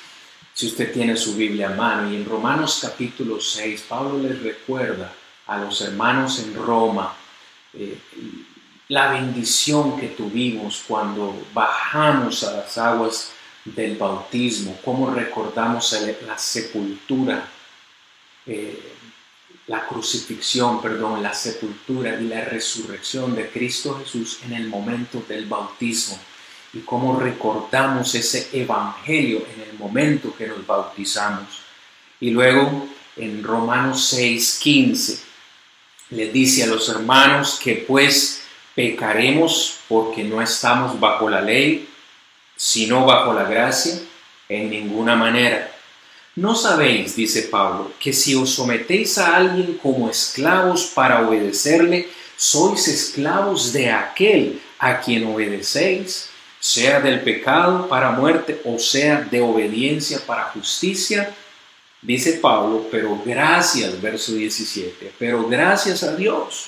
[0.61, 5.11] si usted tiene su Biblia a mano, y en Romanos capítulo 6, Pablo les recuerda
[5.47, 7.15] a los hermanos en Roma
[7.73, 7.97] eh,
[8.89, 13.31] la bendición que tuvimos cuando bajamos a las aguas
[13.65, 17.43] del bautismo, cómo recordamos la sepultura,
[18.45, 18.93] eh,
[19.65, 25.47] la crucifixión, perdón, la sepultura y la resurrección de Cristo Jesús en el momento del
[25.47, 26.19] bautismo
[26.73, 31.61] y cómo recordamos ese evangelio en el momento que nos bautizamos.
[32.19, 35.19] Y luego en Romanos 6, 15
[36.11, 38.41] le dice a los hermanos que pues
[38.75, 41.87] pecaremos porque no estamos bajo la ley,
[42.55, 43.99] sino bajo la gracia,
[44.47, 45.71] en ninguna manera.
[46.35, 52.07] ¿No sabéis, dice Pablo, que si os sometéis a alguien como esclavos para obedecerle,
[52.37, 56.30] sois esclavos de aquel a quien obedecéis,
[56.61, 61.35] sea del pecado para muerte o sea de obediencia para justicia?
[62.01, 66.67] Dice Pablo, pero gracias, verso 17, pero gracias a Dios,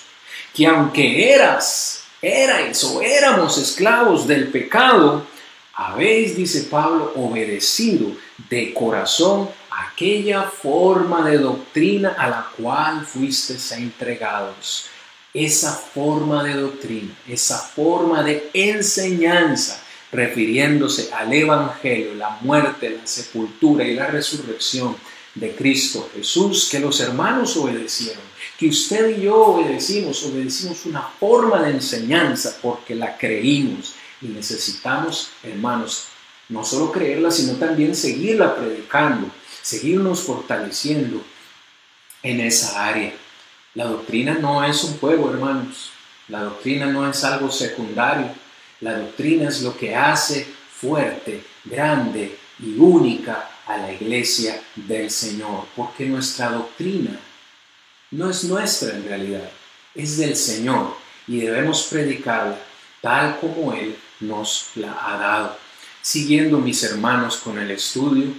[0.53, 5.25] que aunque eras, erais o éramos esclavos del pecado,
[5.73, 8.11] habéis, dice Pablo, obedecido
[8.49, 9.49] de corazón
[9.93, 14.85] aquella forma de doctrina a la cual fuisteis entregados.
[15.33, 19.82] Esa forma de doctrina, esa forma de enseñanza,
[20.13, 24.95] refiriéndose al Evangelio, la muerte, la sepultura y la resurrección
[25.35, 28.21] de Cristo Jesús, que los hermanos obedecieron,
[28.57, 35.31] que usted y yo obedecimos, obedecimos una forma de enseñanza porque la creímos y necesitamos,
[35.43, 36.05] hermanos,
[36.49, 39.27] no solo creerla, sino también seguirla predicando,
[39.61, 41.21] seguirnos fortaleciendo
[42.21, 43.13] en esa área.
[43.73, 45.91] La doctrina no es un juego, hermanos.
[46.27, 48.29] La doctrina no es algo secundario.
[48.81, 55.67] La doctrina es lo que hace fuerte, grande y única a la iglesia del Señor,
[55.75, 57.17] porque nuestra doctrina
[58.11, 59.49] no es nuestra en realidad,
[59.95, 60.95] es del Señor
[61.27, 62.59] y debemos predicarla
[63.01, 65.57] tal como Él nos la ha dado.
[66.01, 68.33] Siguiendo mis hermanos con el estudio,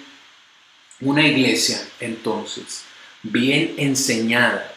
[1.00, 2.84] una iglesia entonces
[3.22, 4.72] bien enseñada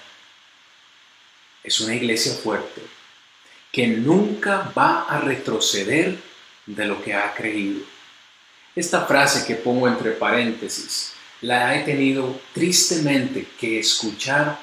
[1.64, 2.82] es una iglesia fuerte
[3.72, 6.18] que nunca va a retroceder
[6.66, 7.98] de lo que ha creído
[8.78, 14.60] esta frase que pongo entre paréntesis la he tenido tristemente que escuchar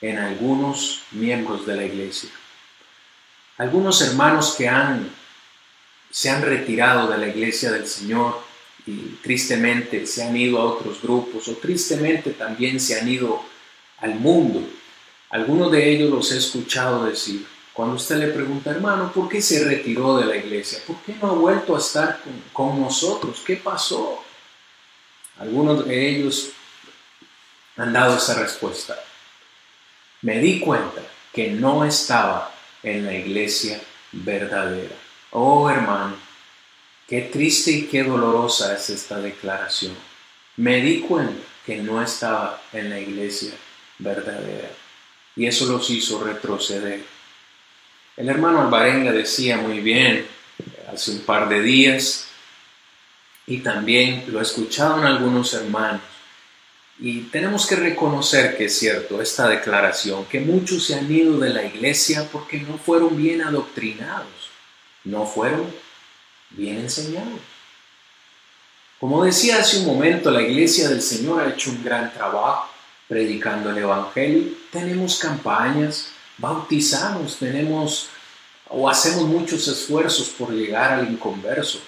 [0.00, 2.30] en algunos miembros de la iglesia.
[3.58, 5.08] Algunos hermanos que han,
[6.10, 8.42] se han retirado de la iglesia del Señor
[8.84, 13.44] y tristemente se han ido a otros grupos o tristemente también se han ido
[13.98, 14.68] al mundo.
[15.30, 19.64] Algunos de ellos los he escuchado decir, cuando usted le pregunta, hermano, ¿por qué se
[19.64, 20.80] retiró de la iglesia?
[20.86, 22.20] ¿Por qué no ha vuelto a estar
[22.52, 23.42] con, nosotros?
[23.46, 24.22] ¿Qué pasó?
[25.38, 26.50] Algunos de ellos
[27.76, 28.98] han dado esa respuesta.
[30.20, 31.02] Me di cuenta
[31.32, 33.80] que no estaba en la iglesia
[34.12, 34.94] verdadera.
[35.30, 36.16] Oh hermano,
[37.08, 39.96] qué triste y qué dolorosa es esta declaración.
[40.56, 43.52] me di cuenta que no estaba en la iglesia
[43.98, 44.70] verdadera.
[45.34, 47.02] Y eso los hizo retroceder.
[48.16, 50.26] El hermano Alvarenga decía muy bien
[50.92, 52.26] hace un par de días,
[53.46, 56.02] y también lo escucharon algunos hermanos,
[56.98, 61.50] y tenemos que reconocer que es cierto esta declaración, que muchos se han ido de
[61.50, 64.50] la iglesia porque no fueron bien adoctrinados,
[65.04, 65.74] no fueron
[66.50, 67.40] bien enseñados.
[69.00, 72.70] Como decía hace un momento, la iglesia del Señor ha hecho un gran trabajo
[73.08, 74.52] predicando el Evangelio.
[74.70, 78.08] Tenemos campañas, bautizamos, tenemos
[78.68, 81.78] o hacemos muchos esfuerzos por llegar al inconverso.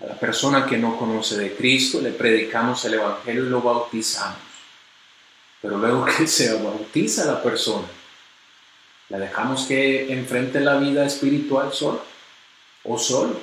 [0.00, 4.38] A la persona que no conoce de Cristo le predicamos el Evangelio y lo bautizamos.
[5.60, 7.86] Pero luego que se bautiza la persona,
[9.10, 12.00] la dejamos que enfrente la vida espiritual sola
[12.84, 13.38] o solo.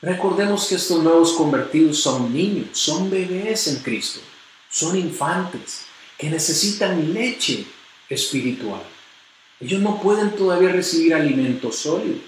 [0.00, 4.20] Recordemos que estos nuevos convertidos son niños, son bebés en Cristo,
[4.70, 5.86] son infantes
[6.16, 7.66] que necesitan leche
[8.08, 8.82] espiritual.
[9.60, 12.18] Ellos no pueden todavía recibir alimento sólido.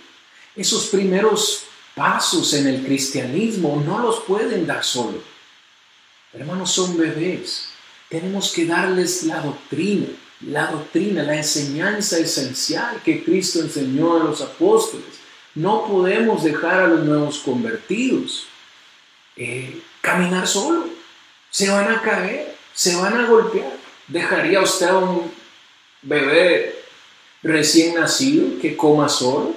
[0.56, 1.64] Esos primeros
[1.94, 5.22] pasos en el cristianismo no los pueden dar solo.
[6.32, 7.68] Hermanos, son bebés.
[8.08, 10.06] Tenemos que darles la doctrina,
[10.40, 15.20] la doctrina, la enseñanza esencial que Cristo enseñó a los apóstoles
[15.54, 18.46] no podemos dejar a los nuevos convertidos
[19.36, 20.88] eh, caminar solo.
[21.50, 23.76] Se van a caer, se van a golpear.
[24.06, 25.32] ¿Dejaría usted a un
[26.02, 26.79] bebé
[27.42, 29.54] recién nacido que coma solo?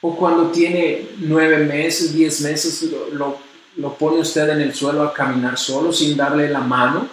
[0.00, 3.38] ¿O cuando tiene nueve meses, diez meses, lo,
[3.96, 7.08] pone usted en el suelo a caminar solo sin darle la mano?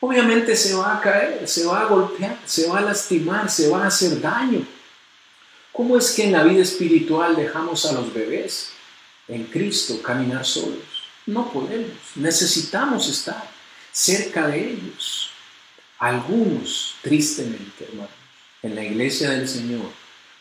[0.00, 3.84] Obviamente se va a caer, se va a golpear, se va a lastimar, se va
[3.84, 4.66] a hacer daño.
[5.72, 8.70] ¿Cómo es que en la vida espiritual dejamos a los bebés
[9.28, 11.06] en Cristo caminar solos?
[11.26, 11.96] No podemos.
[12.14, 13.48] Necesitamos estar
[13.92, 15.30] cerca de ellos.
[15.98, 18.15] Algunos, tristemente, hermanos,
[18.62, 19.90] en la iglesia del Señor,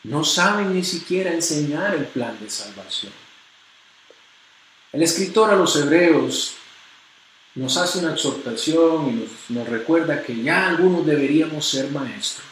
[0.04, 3.14] no saben ni siquiera enseñar el plan de salvación.
[4.92, 6.56] El escritor a los hebreos
[7.56, 12.46] nos hace una exhortación y nos, nos recuerda que ya algunos deberíamos ser maestros.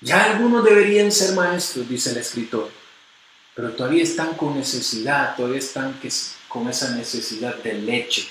[0.00, 2.70] Ya algunos deberían ser maestros, dice el escritor,
[3.54, 5.98] pero todavía están con necesidad, todavía están
[6.48, 8.28] con esa necesidad de leche.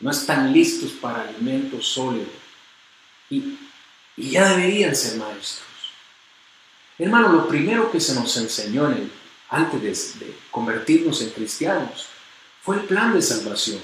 [0.00, 2.28] No están listos para alimentos sólidos.
[3.30, 3.56] Y,
[4.16, 5.62] ya deberían ser maestros.
[6.98, 8.94] Hermano, lo primero que se nos enseñó
[9.48, 12.06] antes de convertirnos en cristianos
[12.62, 13.80] fue el plan de salvación.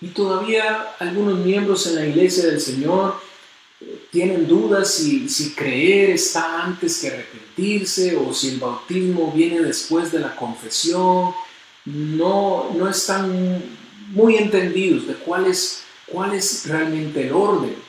[0.00, 3.20] Y todavía algunos miembros en la iglesia del Señor
[4.10, 10.12] tienen dudas si, si creer está antes que arrepentirse o si el bautismo viene después
[10.12, 11.32] de la confesión.
[11.84, 13.62] No, no están
[14.08, 17.85] muy entendidos de cuál es realmente el orden.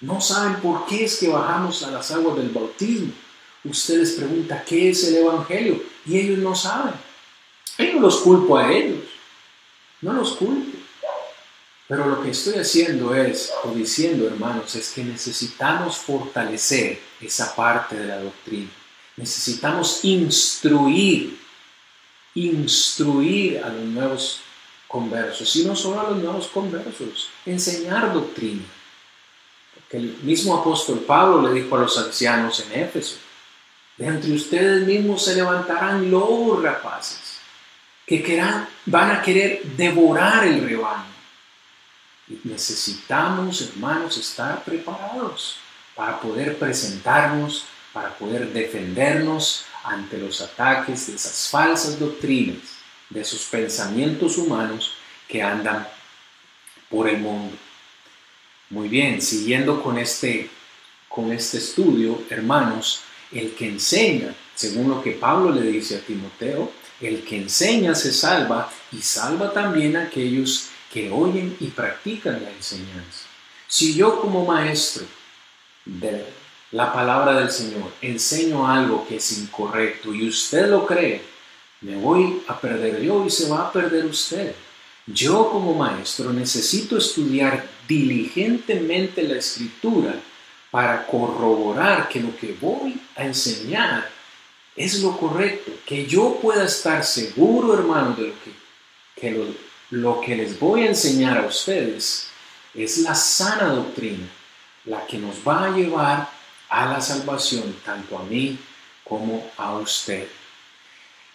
[0.00, 3.12] No saben por qué es que bajamos a las aguas del bautismo.
[3.64, 5.82] Ustedes preguntan, ¿qué es el Evangelio?
[6.06, 6.94] Y ellos no saben.
[7.78, 9.04] Yo no los culpo a ellos.
[10.00, 10.78] No los culpo.
[11.88, 17.96] Pero lo que estoy haciendo es, o diciendo hermanos, es que necesitamos fortalecer esa parte
[17.96, 18.68] de la doctrina.
[19.16, 21.40] Necesitamos instruir,
[22.34, 24.40] instruir a los nuevos
[24.86, 28.62] conversos, y no solo a los nuevos conversos, enseñar doctrina.
[29.88, 33.16] Porque el mismo apóstol Pablo le dijo a los ancianos en Éfeso,
[33.96, 37.38] de entre ustedes mismos se levantarán lobos rapaces,
[38.06, 38.40] que
[38.86, 41.18] van a querer devorar el rebaño
[42.44, 45.56] necesitamos, hermanos, estar preparados
[45.94, 52.58] para poder presentarnos, para poder defendernos ante los ataques de esas falsas doctrinas,
[53.08, 54.94] de esos pensamientos humanos
[55.26, 55.88] que andan
[56.90, 57.56] por el mundo.
[58.70, 60.50] Muy bien, siguiendo con este,
[61.08, 63.00] con este estudio, hermanos,
[63.32, 68.12] el que enseña, según lo que Pablo le dice a Timoteo, el que enseña se
[68.12, 73.26] salva y salva también a aquellos que oyen y practican la enseñanza.
[73.66, 75.04] Si yo como maestro
[75.84, 76.26] de
[76.72, 81.22] la palabra del Señor enseño algo que es incorrecto y usted lo cree,
[81.80, 84.54] me voy a perder yo y se va a perder usted.
[85.06, 90.14] Yo como maestro necesito estudiar diligentemente la escritura
[90.70, 94.08] para corroborar que lo que voy a enseñar
[94.76, 98.52] es lo correcto, que yo pueda estar seguro, hermano, de lo que,
[99.20, 99.46] que lo,
[99.90, 102.28] lo que les voy a enseñar a ustedes
[102.74, 104.28] es la sana doctrina,
[104.84, 106.30] la que nos va a llevar
[106.68, 108.58] a la salvación, tanto a mí
[109.02, 110.28] como a usted.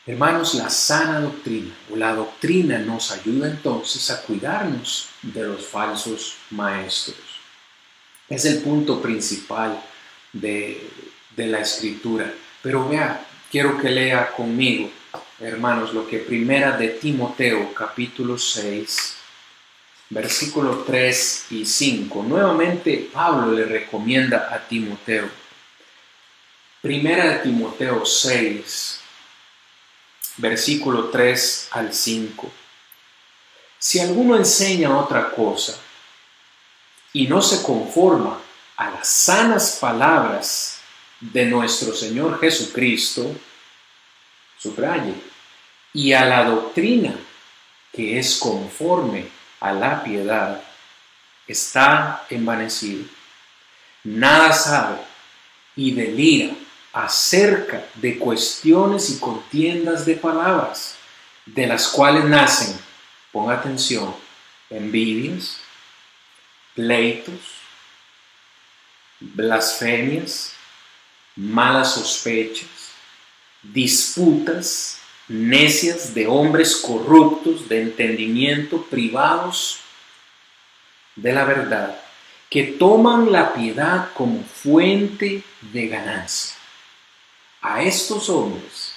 [0.06, 6.36] Hermanos, la sana doctrina o la doctrina nos ayuda entonces a cuidarnos de los falsos
[6.50, 7.40] maestros.
[8.28, 9.82] Es el punto principal
[10.34, 10.90] de,
[11.38, 12.34] la escritura.
[12.62, 14.92] Pero vea, quiero que lea conmigo,
[15.40, 19.16] hermanos, lo que primera de Timoteo capítulo 6,
[20.10, 22.24] versículo 3 y 5.
[22.24, 25.30] Nuevamente Pablo le recomienda a Timoteo.
[26.82, 29.03] Primera de Timoteo 6,
[30.38, 32.52] versículo 3 al 5.
[33.78, 35.78] Si alguno enseña otra cosa
[37.12, 38.40] y no se conforma
[38.78, 40.80] a las sanas palabras
[41.20, 43.36] de nuestro Señor Jesucristo,
[44.58, 45.14] subraye,
[45.94, 47.16] y a la doctrina
[47.92, 49.28] que es conforme
[49.60, 50.62] a la piedad,
[51.48, 53.06] está envanecido.
[54.04, 54.98] Nada sabe
[55.76, 56.54] y delira
[56.94, 60.96] acerca de cuestiones y contiendas de palabras,
[61.48, 62.80] de las cuales nacen,
[63.32, 64.16] ponga atención,
[64.70, 65.58] envidias,
[66.76, 67.40] pleitos,
[69.20, 70.54] blasfemias,
[71.36, 72.70] malas sospechas,
[73.64, 79.80] disputas necias de hombres corruptos de entendimiento, privados
[81.16, 82.00] de la verdad,
[82.50, 86.63] que toman la piedad como fuente de ganancia
[87.64, 88.94] a estos hombres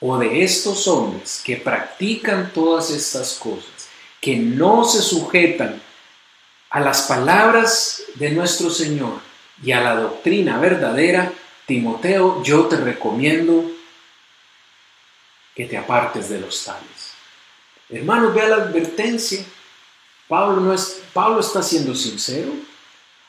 [0.00, 3.88] o de estos hombres que practican todas estas cosas,
[4.20, 5.82] que no se sujetan
[6.70, 9.20] a las palabras de nuestro Señor
[9.62, 11.32] y a la doctrina verdadera,
[11.66, 13.70] Timoteo, yo te recomiendo
[15.54, 17.14] que te apartes de los tales.
[17.88, 19.44] Hermanos, vea la advertencia.
[20.28, 22.52] Pablo, no es, Pablo está siendo sincero.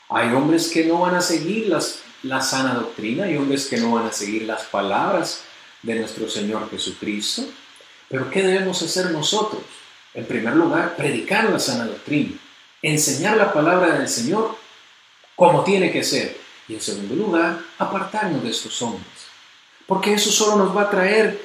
[0.08, 3.92] Hay hombres que no van a seguir las la sana doctrina y hombres que no
[3.92, 5.42] van a seguir las palabras
[5.82, 7.44] de nuestro Señor Jesucristo.
[8.08, 9.62] Pero ¿qué debemos hacer nosotros?
[10.14, 12.32] En primer lugar, predicar la sana doctrina,
[12.82, 14.56] enseñar la palabra del Señor
[15.34, 16.36] como tiene que ser.
[16.68, 19.06] Y en segundo lugar, apartarnos de estos hombres.
[19.86, 21.40] Porque eso solo nos va a traer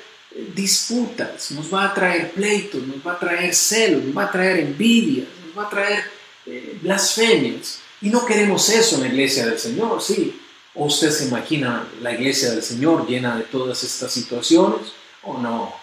[0.56, 4.60] disputas, nos va a traer pleitos, nos va a traer celos, nos va a traer
[4.60, 6.04] envidia, nos va a traer
[6.46, 7.80] eh, blasfemias.
[8.02, 10.41] Y no queremos eso en la iglesia del Señor, sí.
[10.74, 14.94] ¿O usted se imagina la iglesia del Señor llena de todas estas situaciones?
[15.24, 15.74] ¿O no?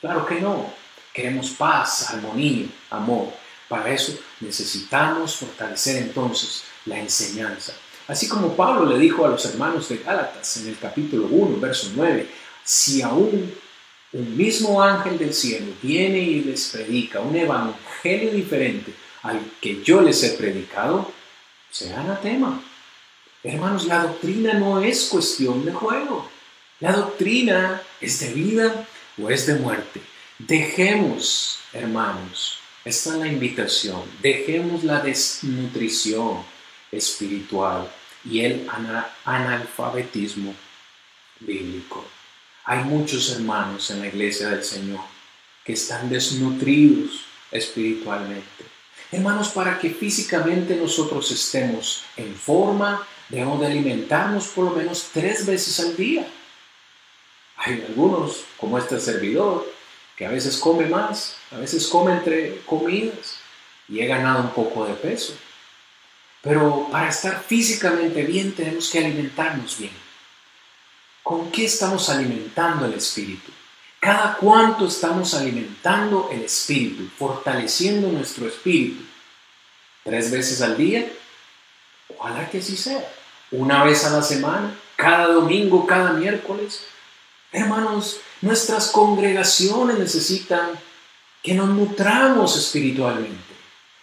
[0.00, 0.72] Claro que no.
[1.12, 3.28] Queremos paz, armonía, amor.
[3.68, 7.74] Para eso necesitamos fortalecer entonces la enseñanza.
[8.08, 11.90] Así como Pablo le dijo a los hermanos de Gálatas en el capítulo 1, verso
[11.94, 12.28] 9,
[12.64, 13.54] si aún
[14.12, 20.00] un mismo ángel del cielo viene y les predica un evangelio diferente al que yo
[20.00, 21.10] les he predicado,
[21.70, 22.62] sea anatema.
[23.44, 26.30] Hermanos, la doctrina no es cuestión de juego.
[26.78, 28.86] La doctrina es de vida
[29.20, 30.00] o es de muerte.
[30.38, 36.38] Dejemos, hermanos, esta es la invitación, dejemos la desnutrición
[36.90, 37.88] espiritual
[38.24, 38.68] y el
[39.24, 40.54] analfabetismo
[41.40, 42.04] bíblico.
[42.64, 45.00] Hay muchos hermanos en la iglesia del Señor
[45.64, 48.64] que están desnutridos espiritualmente.
[49.10, 55.46] Hermanos, para que físicamente nosotros estemos en forma debemos de alimentarnos por lo menos tres
[55.46, 56.28] veces al día.
[57.56, 59.66] Hay algunos, como este servidor,
[60.16, 63.38] que a veces come más, a veces come entre comidas
[63.88, 65.34] y he ganado un poco de peso.
[66.42, 69.92] Pero para estar físicamente bien tenemos que alimentarnos bien.
[71.22, 73.50] ¿Con qué estamos alimentando el espíritu?
[73.98, 79.04] Cada cuánto estamos alimentando el espíritu, fortaleciendo nuestro espíritu.
[80.04, 81.10] ¿Tres veces al día?
[82.08, 83.02] Ojalá que así sea
[83.52, 86.84] una vez a la semana, cada domingo, cada miércoles.
[87.52, 90.70] Hermanos, nuestras congregaciones necesitan
[91.42, 93.52] que nos nutramos espiritualmente.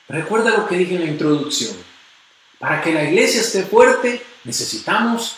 [0.08, 1.76] Recuerda lo que dije en la introducción.
[2.60, 5.38] Para que la iglesia esté fuerte, necesitamos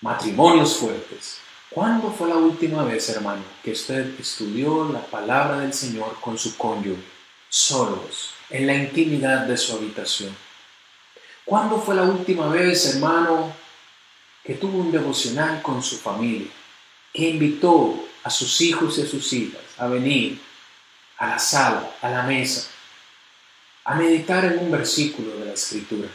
[0.00, 1.38] matrimonios fuertes.
[1.70, 6.56] ¿Cuándo fue la última vez, hermano, que usted estudió la palabra del Señor con su
[6.56, 7.02] cónyuge,
[7.48, 10.34] solos, en la intimidad de su habitación?
[11.44, 13.54] ¿Cuándo fue la última vez, hermano,
[14.42, 16.50] que tuvo un devocional con su familia?
[17.12, 20.40] Que invitó a sus hijos y a sus hijas a venir
[21.18, 22.68] a la sala, a la mesa,
[23.84, 26.08] a meditar en un versículo de la Escritura.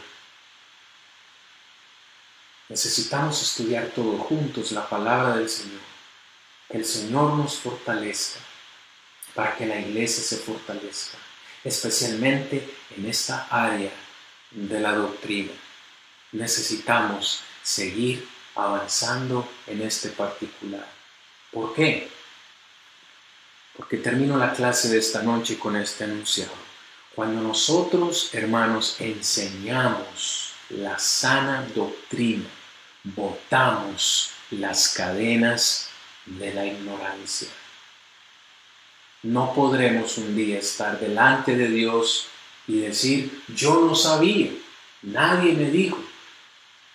[2.68, 5.80] Necesitamos estudiar todos juntos la palabra del Señor.
[6.68, 8.38] Que el Señor nos fortalezca
[9.34, 11.18] para que la iglesia se fortalezca,
[11.64, 13.90] especialmente en esta área
[14.50, 15.52] de la doctrina.
[16.32, 20.86] Necesitamos seguir avanzando en este particular.
[21.50, 22.10] ¿Por qué?
[23.80, 26.52] porque termino la clase de esta noche con este anunciado.
[27.14, 32.44] Cuando nosotros, hermanos, enseñamos la sana doctrina,
[33.04, 35.88] botamos las cadenas
[36.26, 37.48] de la ignorancia.
[39.22, 42.26] No podremos un día estar delante de Dios
[42.70, 44.50] y decir, yo no sabía,
[45.02, 45.98] nadie me dijo,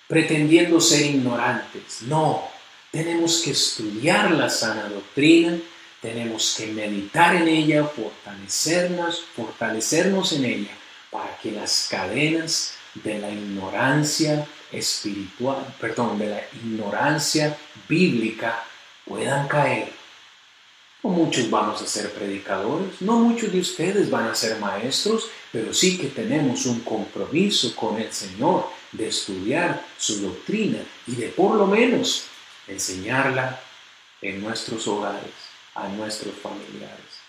[0.08, 2.04] pretendiendo ser ignorantes.
[2.04, 2.44] No,
[2.92, 5.58] tenemos que estudiar la sana doctrina,
[6.02, 10.72] tenemos que meditar en ella, fortalecernos, fortalecernos en ella,
[11.12, 17.58] para que las cadenas de la ignorancia espiritual, perdón, de la ignorancia
[17.90, 18.64] bíblica
[19.06, 19.92] puedan caer.
[21.06, 25.72] No muchos vamos a ser predicadores, no muchos de ustedes van a ser maestros, pero
[25.72, 31.58] sí que tenemos un compromiso con el Señor de estudiar su doctrina y de por
[31.58, 32.24] lo menos
[32.68, 33.62] enseñarla
[34.20, 35.30] en nuestros hogares,
[35.76, 37.22] a nuestros familiares.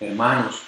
[0.00, 0.62] Hermanos,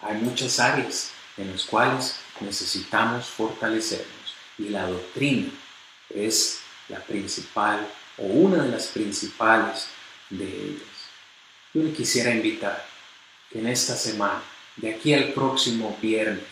[0.00, 5.52] hay muchas áreas en las cuales necesitamos fortalecernos y la doctrina
[6.10, 6.58] es
[6.88, 7.86] la principal
[8.18, 9.86] o una de las principales
[10.28, 10.91] de ellas.
[11.74, 12.84] Yo le quisiera invitar
[13.50, 14.42] que en esta semana,
[14.76, 16.44] de aquí al próximo viernes,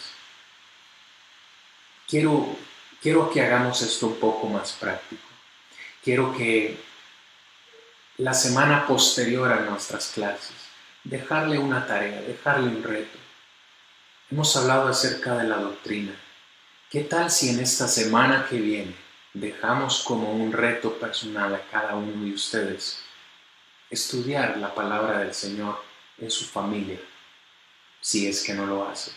[2.09, 2.57] quiero,
[3.03, 5.23] quiero que hagamos esto un poco más práctico.
[6.03, 6.79] Quiero que
[8.17, 10.57] la semana posterior a nuestras clases,
[11.05, 13.19] dejarle una tarea, dejarle un reto.
[14.31, 16.13] Hemos hablado acerca de la doctrina.
[16.91, 18.95] ¿Qué tal si en esta semana que viene
[19.35, 23.03] dejamos como un reto personal a cada uno de ustedes
[23.91, 25.83] estudiar la palabra del Señor
[26.19, 27.01] en su familia,
[28.01, 29.13] si es que no lo hace?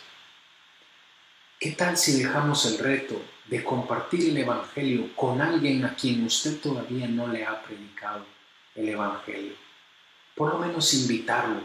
[1.59, 6.59] ¿Qué tal si dejamos el reto de compartir el Evangelio con alguien a quien usted
[6.59, 8.26] todavía no le ha predicado
[8.76, 9.53] el Evangelio?
[10.36, 11.61] Por lo menos invitarlo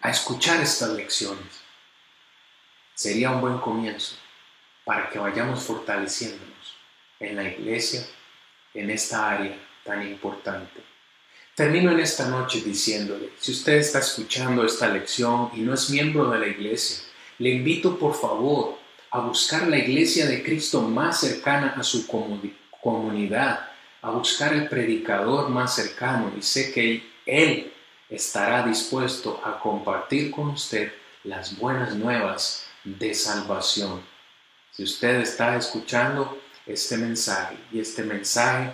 [0.00, 1.60] a escuchar estas lecciones.
[2.94, 4.16] Sería un buen comienzo
[4.84, 6.76] para que vayamos fortaleciéndonos
[7.20, 8.06] en la iglesia,
[8.74, 10.91] en esta área tan importante.
[11.54, 16.30] Termino en esta noche diciéndole, si usted está escuchando esta lección y no es miembro
[16.30, 17.04] de la iglesia,
[17.38, 18.78] le invito por favor
[19.10, 23.68] a buscar la iglesia de Cristo más cercana a su comunidad,
[24.00, 27.70] a buscar el predicador más cercano y sé que Él
[28.08, 30.90] estará dispuesto a compartir con usted
[31.24, 34.02] las buenas nuevas de salvación.
[34.70, 38.72] Si usted está escuchando este mensaje y este mensaje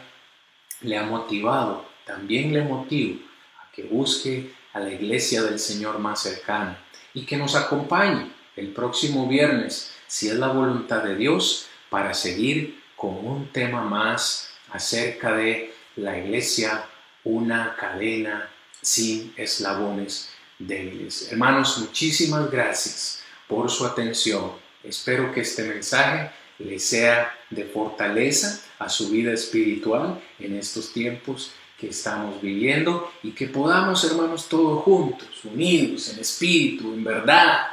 [0.82, 3.20] le ha motivado, también le motivo
[3.60, 6.82] a que busque a la iglesia del Señor más cercana
[7.12, 12.82] y que nos acompañe el próximo viernes si es la voluntad de Dios, para seguir
[12.96, 16.86] con un tema más acerca de la iglesia,
[17.24, 18.50] una cadena
[18.80, 21.30] sin eslabones débiles.
[21.30, 24.52] Hermanos, muchísimas gracias por su atención.
[24.82, 31.52] Espero que este mensaje le sea de fortaleza a su vida espiritual en estos tiempos
[31.78, 37.68] que estamos viviendo y que podamos, hermanos, todos juntos, unidos en espíritu, en verdad,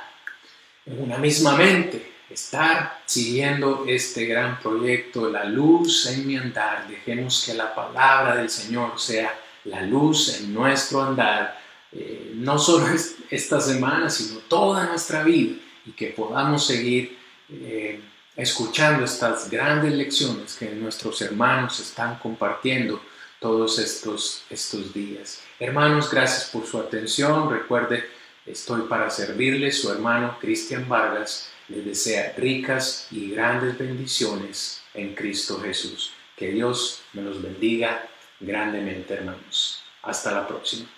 [0.85, 6.87] en una misma mente, estar siguiendo este gran proyecto, la luz en mi andar.
[6.87, 9.33] Dejemos que la palabra del Señor sea
[9.63, 11.59] la luz en nuestro andar,
[11.91, 12.85] eh, no solo
[13.31, 17.17] esta semana, sino toda nuestra vida, y que podamos seguir
[17.49, 17.99] eh,
[18.35, 23.01] escuchando estas grandes lecciones que nuestros hermanos están compartiendo
[23.39, 25.41] todos estos, estos días.
[25.59, 27.49] Hermanos, gracias por su atención.
[27.49, 28.05] Recuerde,
[28.45, 35.59] estoy para servirle, su hermano Cristian Vargas les desea ricas y grandes bendiciones en Cristo
[35.59, 36.13] Jesús.
[36.35, 38.07] Que Dios me los bendiga
[38.39, 39.83] grandemente, hermanos.
[40.03, 40.94] Hasta la próxima.